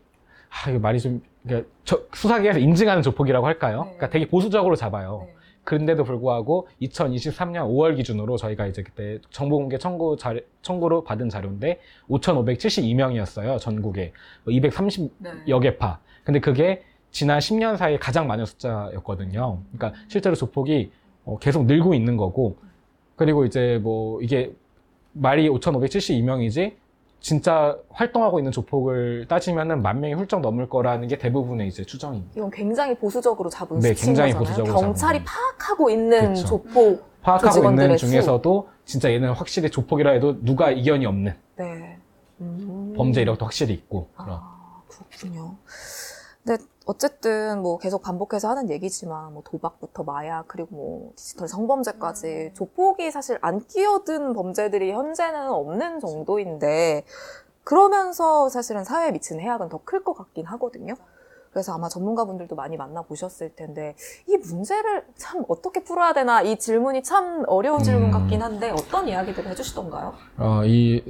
아 0.49 0.69
이거 0.69 0.79
말이 0.79 0.99
좀 0.99 1.21
그러니까 1.43 1.69
저- 1.83 2.01
수사기관에서 2.13 2.59
인증하는 2.59 3.01
조폭이라고 3.03 3.45
할까요? 3.45 3.83
그러니까 3.83 4.09
되게 4.09 4.27
보수적으로 4.27 4.75
잡아요. 4.75 5.27
그런데도 5.63 6.03
불구하고 6.03 6.67
2023년 6.81 7.67
5월 7.67 7.95
기준으로 7.95 8.37
저희가 8.37 8.65
이제 8.67 8.81
그때 8.83 9.19
정보 9.29 9.57
공개 9.57 9.77
청구 9.77 10.17
자료, 10.17 10.41
청구로 10.61 11.03
받은 11.03 11.29
자료인데 11.29 11.79
5,572명이었어요 12.09 13.59
전국에 13.59 14.13
230여 14.47 15.61
개 15.61 15.77
파. 15.77 15.99
근데 16.23 16.39
그게 16.39 16.83
지난 17.11 17.39
10년 17.39 17.77
사이에 17.77 17.97
가장 17.97 18.25
많은 18.27 18.45
숫자였거든요. 18.45 19.61
그러니까 19.71 19.99
실제로 20.07 20.35
조폭이 20.35 20.91
어, 21.25 21.37
계속 21.37 21.65
늘고 21.65 21.93
있는 21.93 22.17
거고 22.17 22.57
그리고 23.15 23.45
이제 23.45 23.79
뭐 23.83 24.21
이게 24.21 24.53
말이 25.13 25.47
5,572명이지 25.49 26.80
진짜 27.21 27.77
활동하고 27.91 28.39
있는 28.39 28.51
조폭을 28.51 29.27
따지면은 29.29 29.81
만 29.83 30.01
명이 30.01 30.15
훌쩍 30.15 30.41
넘을 30.41 30.67
거라는 30.67 31.07
게 31.07 31.17
대부분의 31.19 31.67
이제 31.67 31.83
추정입니다. 31.85 32.33
이건 32.35 32.49
굉장히 32.49 32.95
보수적으로 32.95 33.47
잡은 33.49 33.79
네, 33.79 33.89
수치인 33.89 34.07
굉장히 34.07 34.33
거잖아요. 34.33 34.55
보수적으로 34.63 34.81
경찰이 34.81 35.19
잡은 35.19 35.25
파악하고 35.25 35.89
있는 35.91 36.19
그렇죠. 36.19 36.47
조폭. 36.47 37.11
파악하고 37.21 37.47
조직원들의 37.49 37.85
있는 37.85 37.97
수. 37.99 38.07
중에서도 38.07 38.69
진짜 38.85 39.11
얘는 39.11 39.33
확실히 39.33 39.69
조폭이라 39.69 40.11
해도 40.11 40.43
누가 40.43 40.71
이견이 40.71 41.05
없는 41.05 41.35
네. 41.57 41.97
음. 42.41 42.93
범죄 42.97 43.21
이력도 43.21 43.45
확실히 43.45 43.75
있고 43.75 44.09
그런. 44.17 44.39
아, 44.41 44.81
그렇군요. 44.87 45.55
근데 46.43 46.63
어쨌든 46.85 47.61
뭐 47.61 47.77
계속 47.77 48.01
반복해서 48.01 48.49
하는 48.49 48.69
얘기지만 48.69 49.33
뭐 49.33 49.43
도박부터 49.45 50.03
마약 50.03 50.47
그리고 50.47 50.75
뭐 50.75 51.11
디지털 51.15 51.47
성범죄까지 51.47 52.51
조폭이 52.55 53.11
사실 53.11 53.37
안 53.41 53.65
끼어든 53.65 54.33
범죄들이 54.33 54.91
현재는 54.91 55.49
없는 55.51 55.99
정도인데 55.99 57.03
그러면서 57.63 58.49
사실은 58.49 58.83
사회에 58.83 59.11
미치는 59.11 59.41
해악은 59.41 59.69
더 59.69 59.79
클 59.85 60.03
것 60.03 60.13
같긴 60.13 60.45
하거든요. 60.47 60.95
그래서 61.51 61.73
아마 61.73 61.89
전문가분들도 61.89 62.55
많이 62.55 62.77
만나보셨을 62.77 63.55
텐데 63.55 63.93
이 64.27 64.37
문제를 64.37 65.05
참 65.17 65.43
어떻게 65.49 65.83
풀어야 65.83 66.13
되나 66.13 66.41
이 66.41 66.57
질문이 66.57 67.03
참 67.03 67.43
어려운 67.47 67.83
질문 67.83 68.05
음. 68.05 68.11
같긴 68.11 68.41
한데 68.41 68.71
어떤 68.71 69.07
이야기들을 69.07 69.51
해주시던가요? 69.51 70.13
어, 70.37 70.61
이 70.65 71.03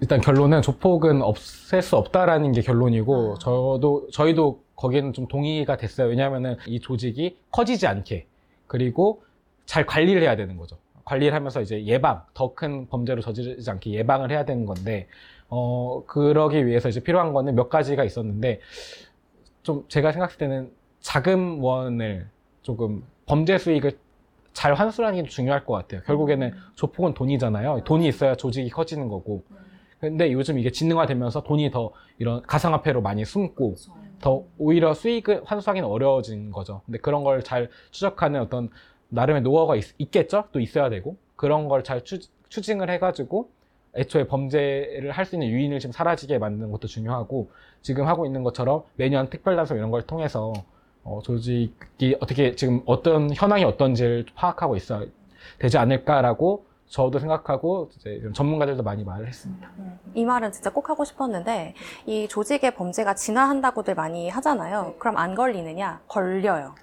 일단 0.00 0.20
결론은 0.20 0.60
조폭은 0.60 1.22
없앨 1.22 1.82
수 1.82 1.96
없다라는 1.96 2.52
게 2.52 2.60
결론이고 2.62 3.34
아. 3.36 3.38
저도 3.38 4.08
저희도 4.12 4.65
거기에는 4.76 5.12
좀 5.12 5.26
동의가 5.26 5.76
됐어요. 5.76 6.08
왜냐하면은 6.08 6.56
이 6.66 6.80
조직이 6.80 7.36
커지지 7.50 7.86
않게 7.86 8.26
그리고 8.66 9.22
잘 9.64 9.86
관리를 9.86 10.22
해야 10.22 10.36
되는 10.36 10.56
거죠. 10.56 10.76
관리를 11.04 11.34
하면서 11.34 11.60
이제 11.60 11.84
예방, 11.86 12.22
더 12.34 12.54
큰 12.54 12.86
범죄로 12.88 13.20
저지르지 13.22 13.68
않게 13.70 13.92
예방을 13.92 14.30
해야 14.30 14.44
되는 14.44 14.66
건데 14.66 15.06
어 15.48 16.02
그러기 16.06 16.66
위해서 16.66 16.88
이제 16.88 17.00
필요한 17.00 17.32
거는 17.32 17.54
몇 17.54 17.68
가지가 17.68 18.04
있었는데 18.04 18.60
좀 19.62 19.84
제가 19.88 20.12
생각할 20.12 20.36
때는 20.36 20.70
자금원을 21.00 22.28
조금 22.62 23.04
범죄 23.26 23.58
수익을 23.58 23.98
잘 24.52 24.74
환수하는 24.74 25.22
게 25.22 25.28
중요할 25.28 25.64
것 25.64 25.74
같아요. 25.74 26.00
결국에는 26.02 26.52
조폭은 26.74 27.14
돈이잖아요. 27.14 27.82
돈이 27.84 28.08
있어야 28.08 28.34
조직이 28.34 28.70
커지는 28.70 29.08
거고. 29.08 29.44
근데 30.00 30.32
요즘 30.32 30.58
이게 30.58 30.70
지능화되면서 30.70 31.42
돈이 31.42 31.70
더 31.70 31.92
이런 32.18 32.42
가상화폐로 32.42 33.00
많이 33.02 33.24
숨고 33.24 33.76
더 34.20 34.44
오히려 34.58 34.94
수익 34.94 35.28
을 35.28 35.42
환수하기는 35.44 35.88
어려워진 35.88 36.50
거죠. 36.50 36.82
근데 36.86 36.98
그런 36.98 37.22
걸 37.24 37.42
잘 37.42 37.68
추적하는 37.90 38.40
어떤 38.40 38.70
나름의 39.08 39.42
노하우가 39.42 39.76
있, 39.76 40.10
겠죠또 40.10 40.60
있어야 40.60 40.88
되고 40.90 41.16
그런 41.36 41.68
걸 41.68 41.82
잘 41.82 42.02
추징을 42.48 42.90
해가지고 42.90 43.50
애초에 43.94 44.26
범죄를 44.26 45.10
할 45.12 45.24
수 45.26 45.36
있는 45.36 45.48
유인을 45.48 45.78
지금 45.80 45.92
사라지게 45.92 46.38
만드는 46.38 46.70
것도 46.70 46.86
중요하고 46.88 47.50
지금 47.82 48.06
하고 48.06 48.26
있는 48.26 48.42
것처럼 48.42 48.82
매년 48.96 49.30
특별단속 49.30 49.76
이런 49.76 49.90
걸 49.90 50.02
통해서 50.02 50.52
어, 51.04 51.20
조직이 51.22 52.16
어떻게 52.20 52.56
지금 52.56 52.82
어떤 52.84 53.32
현황이 53.32 53.64
어떤지를 53.64 54.26
파악하고 54.34 54.76
있어야 54.76 55.04
되지 55.58 55.78
않을까라고 55.78 56.66
저도 56.88 57.18
생각하고 57.18 57.90
이제 57.96 58.22
전문가들도 58.34 58.82
많이 58.82 59.04
말을 59.04 59.26
했습니다. 59.26 59.70
이 60.14 60.24
말은 60.24 60.52
진짜 60.52 60.70
꼭 60.70 60.88
하고 60.88 61.04
싶었는데 61.04 61.74
이 62.06 62.28
조직의 62.28 62.74
범죄가 62.74 63.14
진화한다고들 63.14 63.94
많이 63.94 64.28
하잖아요. 64.28 64.94
그럼 64.98 65.16
안 65.16 65.34
걸리느냐? 65.34 66.00
걸려요. 66.06 66.74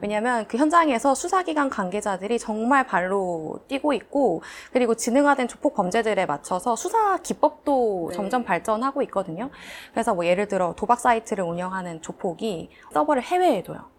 왜냐하면 0.00 0.46
그 0.46 0.56
현장에서 0.56 1.14
수사기관 1.14 1.68
관계자들이 1.70 2.38
정말 2.38 2.86
발로 2.86 3.60
뛰고 3.68 3.92
있고 3.94 4.42
그리고 4.72 4.94
지능화된 4.94 5.48
조폭 5.48 5.74
범죄들에 5.74 6.26
맞춰서 6.26 6.76
수사 6.76 7.18
기법도 7.18 8.08
네. 8.10 8.16
점점 8.16 8.44
발전하고 8.44 9.02
있거든요. 9.02 9.50
그래서 9.92 10.14
뭐 10.14 10.26
예를 10.26 10.48
들어 10.48 10.74
도박 10.76 11.00
사이트를 11.00 11.44
운영하는 11.44 12.02
조폭이 12.02 12.70
서버를 12.92 13.22
해외에 13.22 13.62
둬요. 13.62 13.90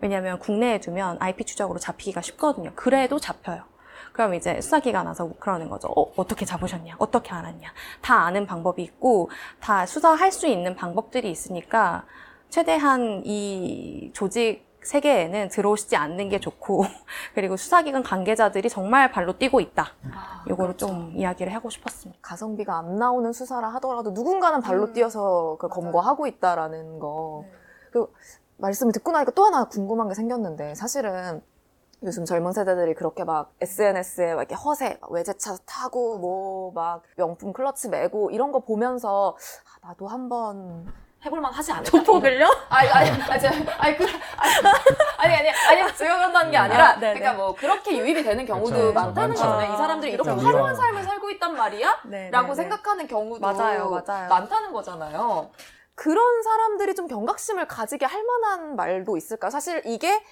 왜냐하면 0.00 0.38
국내에 0.38 0.78
두면 0.78 1.16
IP 1.20 1.44
추적으로 1.44 1.78
잡히기가 1.78 2.20
쉽거든요. 2.20 2.70
그래도 2.74 3.18
잡혀요. 3.18 3.64
그럼 4.18 4.34
이제 4.34 4.60
수사기관 4.60 5.06
와서 5.06 5.30
그러는 5.38 5.68
거죠. 5.68 5.86
어, 5.96 6.12
어떻게 6.16 6.44
잡으셨냐? 6.44 6.96
어떻게 6.98 7.32
알았냐? 7.32 7.72
다 8.02 8.22
아는 8.22 8.46
방법이 8.46 8.82
있고, 8.82 9.30
다 9.60 9.86
수사할 9.86 10.32
수 10.32 10.48
있는 10.48 10.74
방법들이 10.74 11.30
있으니까, 11.30 12.04
최대한 12.48 13.22
이 13.24 14.10
조직 14.14 14.66
세계에는 14.82 15.50
들어오시지 15.50 15.94
않는 15.94 16.30
게 16.30 16.40
좋고, 16.40 16.82
그리고 17.36 17.56
수사기관 17.56 18.02
관계자들이 18.02 18.68
정말 18.68 19.12
발로 19.12 19.38
뛰고 19.38 19.60
있다. 19.60 19.86
요거를 20.50 20.78
좀 20.78 21.12
이야기를 21.14 21.54
하고 21.54 21.70
싶었습니다. 21.70 22.18
가성비가 22.20 22.76
안 22.76 22.96
나오는 22.96 23.32
수사라 23.32 23.68
하더라도 23.74 24.10
누군가는 24.10 24.60
발로 24.60 24.86
음. 24.86 24.92
뛰어서 24.94 25.56
그. 25.60 25.68
검거하고 25.68 26.26
있다라는 26.26 26.98
거. 26.98 27.44
그 27.92 28.12
말씀을 28.56 28.92
듣고 28.92 29.12
나니까 29.12 29.30
또 29.30 29.44
하나 29.44 29.66
궁금한 29.66 30.08
게 30.08 30.14
생겼는데 30.14 30.74
사실은 30.74 31.40
요즘 32.04 32.24
젊은 32.24 32.52
세대들이 32.52 32.94
그렇게 32.94 33.24
막 33.24 33.52
SNS에 33.60 34.34
막 34.34 34.42
이렇게 34.42 34.54
허세, 34.54 34.98
막 35.00 35.10
외제차 35.10 35.56
타고 35.66 36.18
뭐 36.18 36.72
막 36.74 37.02
명품 37.16 37.52
클러치 37.52 37.88
메고 37.88 38.30
이런 38.30 38.52
거 38.52 38.60
보면서 38.60 39.36
아, 39.82 39.88
나도 39.88 40.06
한번 40.06 40.86
해볼만 41.24 41.52
하지 41.52 41.72
않을까? 41.72 41.90
조폭을요? 41.90 42.46
아니 42.68 42.88
아니 42.90 43.10
아니 43.10 43.40
저- 43.40 43.48
아니 43.78 43.96
그 43.96 44.06
아니 45.16 45.34
아니 45.34 45.48
아니 45.50 45.92
그런다는 45.94 46.50
게 46.52 46.56
아니라 46.56 46.90
아, 46.90 46.98
네네. 47.00 47.18
그러니까 47.18 47.42
뭐 47.42 47.54
그렇게 47.54 47.96
유입이 47.98 48.22
되는 48.22 48.44
경우도 48.46 48.70
그쵸, 48.70 48.82
그쵸, 48.88 48.92
많다는 48.92 49.28
많죠. 49.30 49.42
거잖아요. 49.42 49.72
이 49.72 49.76
사람들이 49.76 50.12
이렇게 50.12 50.30
그쵸. 50.30 50.46
화려한 50.46 50.76
삶을 50.76 51.02
살고 51.02 51.30
있단 51.30 51.56
말이야? 51.56 52.00
네, 52.04 52.30
라고 52.30 52.48
네, 52.48 52.52
네. 52.52 52.54
생각하는 52.62 53.06
경우도 53.08 53.40
맞아요, 53.40 53.90
맞아요. 54.06 54.28
많다는 54.28 54.72
거잖아요. 54.72 55.50
그런 55.96 56.42
사람들이 56.44 56.94
좀 56.94 57.08
경각심을 57.08 57.66
가지게 57.66 58.04
할 58.06 58.22
만한 58.22 58.76
말도 58.76 59.16
있을까? 59.16 59.50
사실 59.50 59.82
이게 59.84 60.22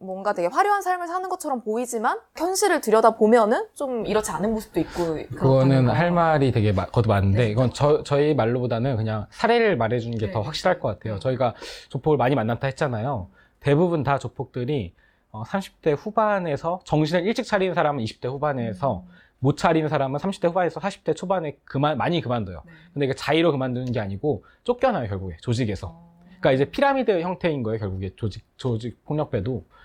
뭔가 0.00 0.32
되게 0.32 0.46
화려한 0.46 0.80
삶을 0.82 1.08
사는 1.08 1.28
것처럼 1.28 1.60
보이지만 1.62 2.20
현실을 2.36 2.80
들여다 2.80 3.16
보면은 3.16 3.66
좀 3.74 4.06
이렇지 4.06 4.30
않은 4.30 4.52
모습도 4.52 4.78
있고 4.80 5.16
그거는 5.34 5.88
할 5.88 6.10
거. 6.10 6.14
말이 6.14 6.52
되게 6.52 6.70
마- 6.72 6.86
거듭 6.86 7.08
많은데 7.08 7.38
네. 7.46 7.50
이건 7.50 7.72
저, 7.72 8.04
저희 8.04 8.32
말로보다는 8.34 8.96
그냥 8.96 9.26
사례를 9.30 9.76
말해주는 9.76 10.16
게더 10.18 10.38
네. 10.38 10.44
확실할 10.44 10.78
것 10.78 10.88
같아요. 10.88 11.14
네. 11.14 11.20
저희가 11.20 11.54
조폭을 11.88 12.16
많이 12.16 12.36
만났다 12.36 12.68
했잖아요. 12.68 13.28
대부분 13.58 14.04
다 14.04 14.18
조폭들이 14.18 14.94
어, 15.32 15.42
30대 15.42 15.96
후반에서 15.98 16.80
정신을 16.84 17.26
일찍 17.26 17.44
차리는 17.44 17.74
사람은 17.74 18.02
20대 18.04 18.28
후반에서 18.28 19.02
음. 19.04 19.12
못 19.40 19.56
차리는 19.56 19.88
사람은 19.88 20.20
30대 20.20 20.48
후반에서 20.48 20.78
40대 20.80 21.16
초반에 21.16 21.56
그만 21.64 21.98
많이 21.98 22.20
그만둬요. 22.20 22.62
네. 22.64 22.72
근데 22.94 23.06
이게 23.06 23.14
자의로 23.14 23.50
그만두는 23.50 23.90
게 23.90 23.98
아니고 23.98 24.44
쫓겨나요 24.62 25.08
결국에 25.08 25.36
조직에서. 25.40 25.88
어. 25.88 26.08
그러니까 26.40 26.52
이제 26.52 26.64
피라미드 26.70 27.20
형태인 27.20 27.64
거예요 27.64 27.80
결국에 27.80 28.14
조직 28.14 28.44
조직 28.56 29.04
폭력배도 29.04 29.64
이- 29.66 29.77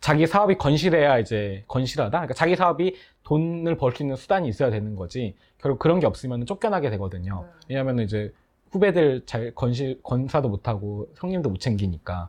자기 0.00 0.26
사업이 0.26 0.56
건실해야 0.56 1.18
이제 1.18 1.64
건실하다. 1.68 2.10
그러니까 2.10 2.34
자기 2.34 2.54
사업이 2.56 2.94
돈을 3.24 3.76
벌 3.76 3.92
수 3.92 4.02
있는 4.02 4.14
수단이 4.16 4.48
있어야 4.48 4.70
되는 4.70 4.94
거지. 4.94 5.34
결국 5.58 5.78
그런 5.78 5.98
게 6.00 6.06
없으면 6.06 6.46
쫓겨나게 6.46 6.90
되거든요. 6.90 7.44
네. 7.44 7.66
왜냐하면 7.70 7.98
이제 8.00 8.32
후배들 8.70 9.22
잘 9.26 9.52
건실 9.54 10.00
건사도 10.02 10.48
못하고 10.48 11.08
형님도 11.16 11.48
못 11.50 11.58
챙기니까. 11.58 12.28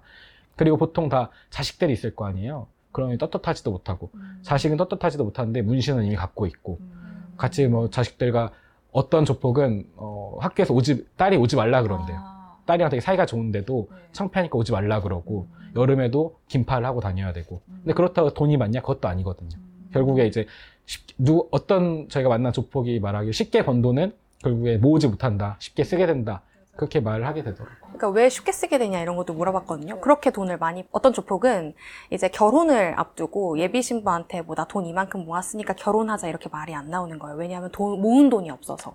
그리고 0.56 0.78
보통 0.78 1.08
다 1.10 1.30
자식들이 1.50 1.94
있을 1.94 2.16
거 2.16 2.26
아니에요. 2.26 2.68
그러면 2.92 3.18
떳떳하지도 3.20 3.70
못하고 3.70 4.10
음. 4.16 4.40
자식은 4.42 4.78
떳떳하지도 4.78 5.24
못하는데 5.24 5.62
문신은 5.62 6.06
이미 6.06 6.16
갖고 6.16 6.48
있고 6.48 6.80
음. 6.82 7.34
같이 7.38 7.68
뭐 7.68 7.90
자식들과 7.92 8.52
어떤 8.92 9.26
조폭은 9.26 9.92
어, 9.98 10.38
학교에서 10.40 10.74
오지 10.74 11.06
딸이 11.16 11.38
오지 11.38 11.56
말라 11.58 11.84
그런대요. 11.84 12.18
아. 12.18 12.37
딸이랑 12.68 12.92
되게 12.92 13.02
사이가 13.02 13.26
좋은데도 13.26 13.88
네. 13.90 13.98
창피하니까 14.12 14.58
오지 14.60 14.72
말라 14.72 15.02
그러고 15.02 15.48
음. 15.52 15.72
여름에도 15.76 16.38
긴팔을 16.50 16.86
하고 16.86 17.00
다녀야 17.02 17.34
되고 17.34 17.62
근데 17.66 17.94
음. 17.94 17.96
그렇다고 17.96 18.34
돈이 18.36 18.58
많냐 18.58 18.82
그것도 18.82 19.08
아니거든요 19.08 19.58
음. 19.58 19.90
결국에 19.92 20.28
이제 20.28 20.46
쉽- 20.86 21.08
누 21.18 21.48
어떤 21.50 22.08
저희가 22.10 22.30
만난 22.30 22.54
조폭이 22.54 23.00
말하기 23.00 23.34
쉽게 23.34 23.66
번 23.66 23.82
돈은 23.82 24.14
결국에 24.44 24.78
모으지 24.78 25.08
못한다 25.08 25.56
쉽게 25.60 25.84
쓰게 25.84 26.06
된다 26.06 26.42
그렇게 26.76 27.00
말을 27.00 27.26
하게 27.26 27.42
되더라고요 27.42 27.76
그러니까 27.82 28.10
왜 28.10 28.30
쉽게 28.30 28.52
쓰게 28.52 28.78
되냐 28.78 29.02
이런 29.02 29.16
것도 29.16 29.34
물어봤거든요. 29.34 29.96
네. 29.96 30.00
그렇게 30.00 30.30
돈을 30.30 30.58
많이 30.60 30.84
어떤 30.92 31.12
조폭은 31.12 31.74
이제 32.12 32.28
결혼을 32.30 32.94
앞두고 33.00 33.58
예비 33.58 33.82
신부한테 33.82 34.42
뭐 34.42 34.54
나 34.56 34.66
돈 34.66 34.86
이만큼 34.86 35.26
모았으니까 35.26 35.74
결혼하자 35.74 36.28
이렇게 36.28 36.50
말이 36.50 36.76
안 36.76 36.92
나오는 36.92 37.18
거예요. 37.18 37.36
왜냐하면 37.36 37.72
돈 37.72 38.00
모은 38.00 38.30
돈이 38.30 38.52
없어서 38.52 38.94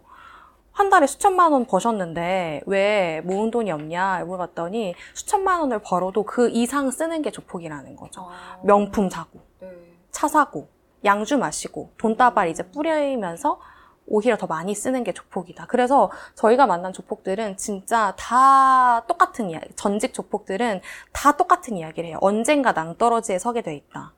한 0.72 0.88
달에 0.88 1.06
수천만 1.06 1.52
원 1.52 1.66
버셨는데 1.66 2.62
왜 2.66 3.20
모은 3.24 3.50
돈이 3.50 3.70
없냐 3.70 4.24
물어봤더니 4.24 4.94
수천만 5.14 5.60
원을 5.60 5.80
벌어도 5.80 6.24
그 6.24 6.48
이상 6.50 6.90
쓰는 6.90 7.22
게 7.22 7.30
조폭이라는 7.30 7.96
거죠. 7.96 8.22
아. 8.22 8.58
명품 8.62 9.10
사고, 9.10 9.40
네. 9.60 9.68
차 10.10 10.28
사고, 10.28 10.68
양주 11.04 11.38
마시고 11.38 11.90
돈다발 11.98 12.48
이제 12.48 12.62
뿌리면서 12.70 13.60
오히려 14.06 14.36
더 14.36 14.46
많이 14.46 14.74
쓰는 14.74 15.04
게 15.04 15.12
조폭이다. 15.12 15.66
그래서 15.66 16.10
저희가 16.34 16.66
만난 16.66 16.92
조폭들은 16.92 17.56
진짜 17.56 18.14
다 18.16 19.04
똑같은 19.06 19.50
이야기, 19.50 19.68
전직 19.74 20.12
조폭들은 20.14 20.80
다 21.12 21.36
똑같은 21.36 21.76
이야기를 21.76 22.08
해요. 22.08 22.18
언젠가 22.20 22.72
낭떠러지에 22.72 23.38
서게 23.38 23.62
돼 23.62 23.74
있다. 23.76 24.12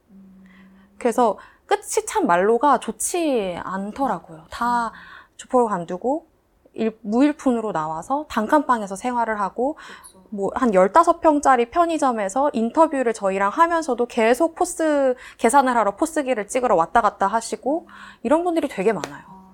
그래서 0.98 1.38
끝이 1.66 2.06
참 2.06 2.26
말로가 2.26 2.78
좋지 2.78 3.58
않더라고요. 3.62 4.44
다 4.50 4.92
조폭을 5.36 5.66
관두고 5.66 6.33
일- 6.74 6.98
무일푼으로 7.02 7.72
나와서 7.72 8.26
단칸방에서 8.28 8.96
생활을 8.96 9.40
하고 9.40 9.74
그렇죠. 9.74 10.24
뭐한 10.30 10.72
15평짜리 10.72 11.70
편의점에서 11.70 12.50
인터뷰를 12.52 13.12
저희랑 13.12 13.50
하면서도 13.50 14.06
계속 14.06 14.54
포스 14.54 15.14
계산을 15.38 15.76
하러 15.76 15.94
포스기를 15.96 16.48
찍으러 16.48 16.74
왔다 16.74 17.00
갔다 17.00 17.26
하시고 17.26 17.88
이런 18.22 18.42
분들이 18.44 18.66
되게 18.68 18.92
많아요. 18.92 19.22
아, 19.28 19.44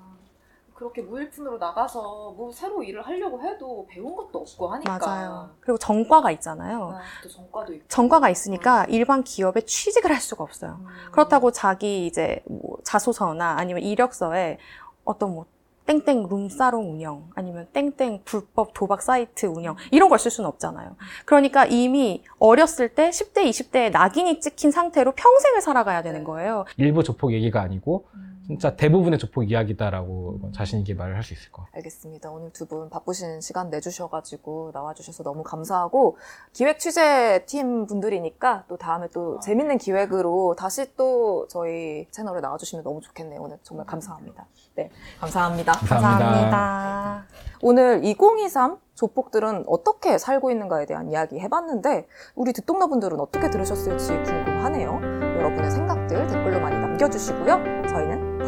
그렇게 0.75 1.03
무일푼으로 1.03 1.59
나가서 1.59 2.33
뭐 2.39 2.51
새로 2.55 2.83
일을 2.83 3.07
하려고 3.07 3.43
해도 3.43 3.87
배운 3.91 4.17
것도 4.17 4.39
없고 4.39 4.69
하니까. 4.69 4.99
맞아요. 4.99 5.51
그리고 5.61 5.77
전과가 5.77 6.31
있잖아요. 6.31 6.95
아, 6.97 7.01
또 7.23 7.29
전과도 7.29 7.75
있고. 7.75 7.85
전과가 7.89 8.31
있으니까 8.31 8.87
일반 8.89 9.23
기업에 9.23 9.61
취직을 9.61 10.11
할 10.11 10.19
수가 10.23 10.43
없어요. 10.43 10.79
음. 10.81 10.87
그렇다고 11.13 11.51
자기 11.51 12.07
이제 12.07 12.43
뭐 12.47 12.79
자소서나 12.83 13.57
아니면 13.59 13.83
이력서에 13.83 14.57
어떤 15.05 15.35
뭐 15.35 15.45
땡땡 15.91 16.29
룸사롱 16.31 16.93
운영 16.93 17.31
아니면 17.35 17.67
땡땡 17.73 18.21
불법 18.25 18.73
도박 18.75 19.03
사이트 19.03 19.47
운영 19.47 19.75
이런 19.91 20.09
걸 20.09 20.21
쓸 20.21 20.31
수는 20.31 20.47
없잖아요. 20.49 20.97
그러니까 21.25 21.65
이미 21.65 22.23
어렸을 22.39 22.91
때 22.95 23.09
10대, 23.11 23.49
20대에 23.49 23.91
낙인이 23.91 24.39
찍힌 24.41 24.71
상태로 24.71 25.13
평생을 25.13 25.61
살아가야 25.63 26.03
되는 26.03 26.23
거예요. 26.25 26.65
일부 26.77 27.03
조폭 27.03 27.33
얘기가 27.33 27.61
아니고 27.63 28.05
음. 28.15 28.40
진짜 28.51 28.75
대부분의 28.75 29.19
조폭 29.19 29.49
이야기다라고 29.51 30.51
자신 30.53 30.81
있게 30.81 30.95
말을 30.95 31.15
할 31.17 31.23
수 31.23 31.35
있을 31.35 31.53
것 31.53 31.63
같아요 31.63 31.77
알겠습니다. 31.79 32.31
오늘 32.31 32.51
두 32.53 32.67
분 32.67 32.89
바쁘신 32.91 33.41
시간 33.41 33.71
내주셔가지고 33.71 34.71
나와주셔서 34.75 35.23
너무 35.23 35.43
감사하고 35.43 36.17
기획 36.53 36.79
취재팀 36.79 37.87
분들이니까 37.87 38.65
또 38.69 38.77
다음에 38.77 39.07
또 39.13 39.39
재밌는 39.41 39.79
기획으로 39.79 40.55
다시 40.57 40.95
또 40.97 41.47
저희 41.49 42.07
채널에 42.11 42.41
나와주시면 42.41 42.83
너무 42.85 43.01
좋겠네요. 43.01 43.41
오늘 43.41 43.59
정말 43.63 43.87
감사합니다. 43.87 44.47
네, 44.75 44.91
감사합니다. 45.21 45.73
감사합니다. 45.73 47.27
오늘 47.63 48.05
2023 48.05 48.79
조폭들은 48.95 49.65
어떻게 49.67 50.19
살고 50.19 50.51
있는가에 50.51 50.87
대한 50.87 51.09
이야기 51.11 51.39
해봤는데 51.39 52.07
우리 52.35 52.53
듣동나 52.53 52.87
분들은 52.87 53.19
어떻게 53.21 53.49
들으셨을지 53.51 54.13
궁금하네요. 54.15 55.01
여러분의 55.39 55.71
생각들 55.71 56.27
댓글로 56.27 56.61
많이 56.61 56.77
남겨주시고요. 56.79 57.80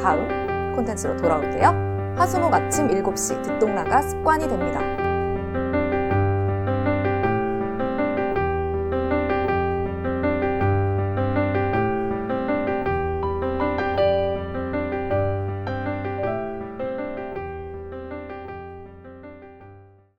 다음 0.03 0.75
콘텐츠로 0.75 1.17
돌아올게요. 1.17 2.15
화수목 2.17 2.53
아침 2.53 2.88
7시 2.88 3.43
듣동나가 3.43 4.03
습관이 4.03 4.49
됩니다. 4.49 5.02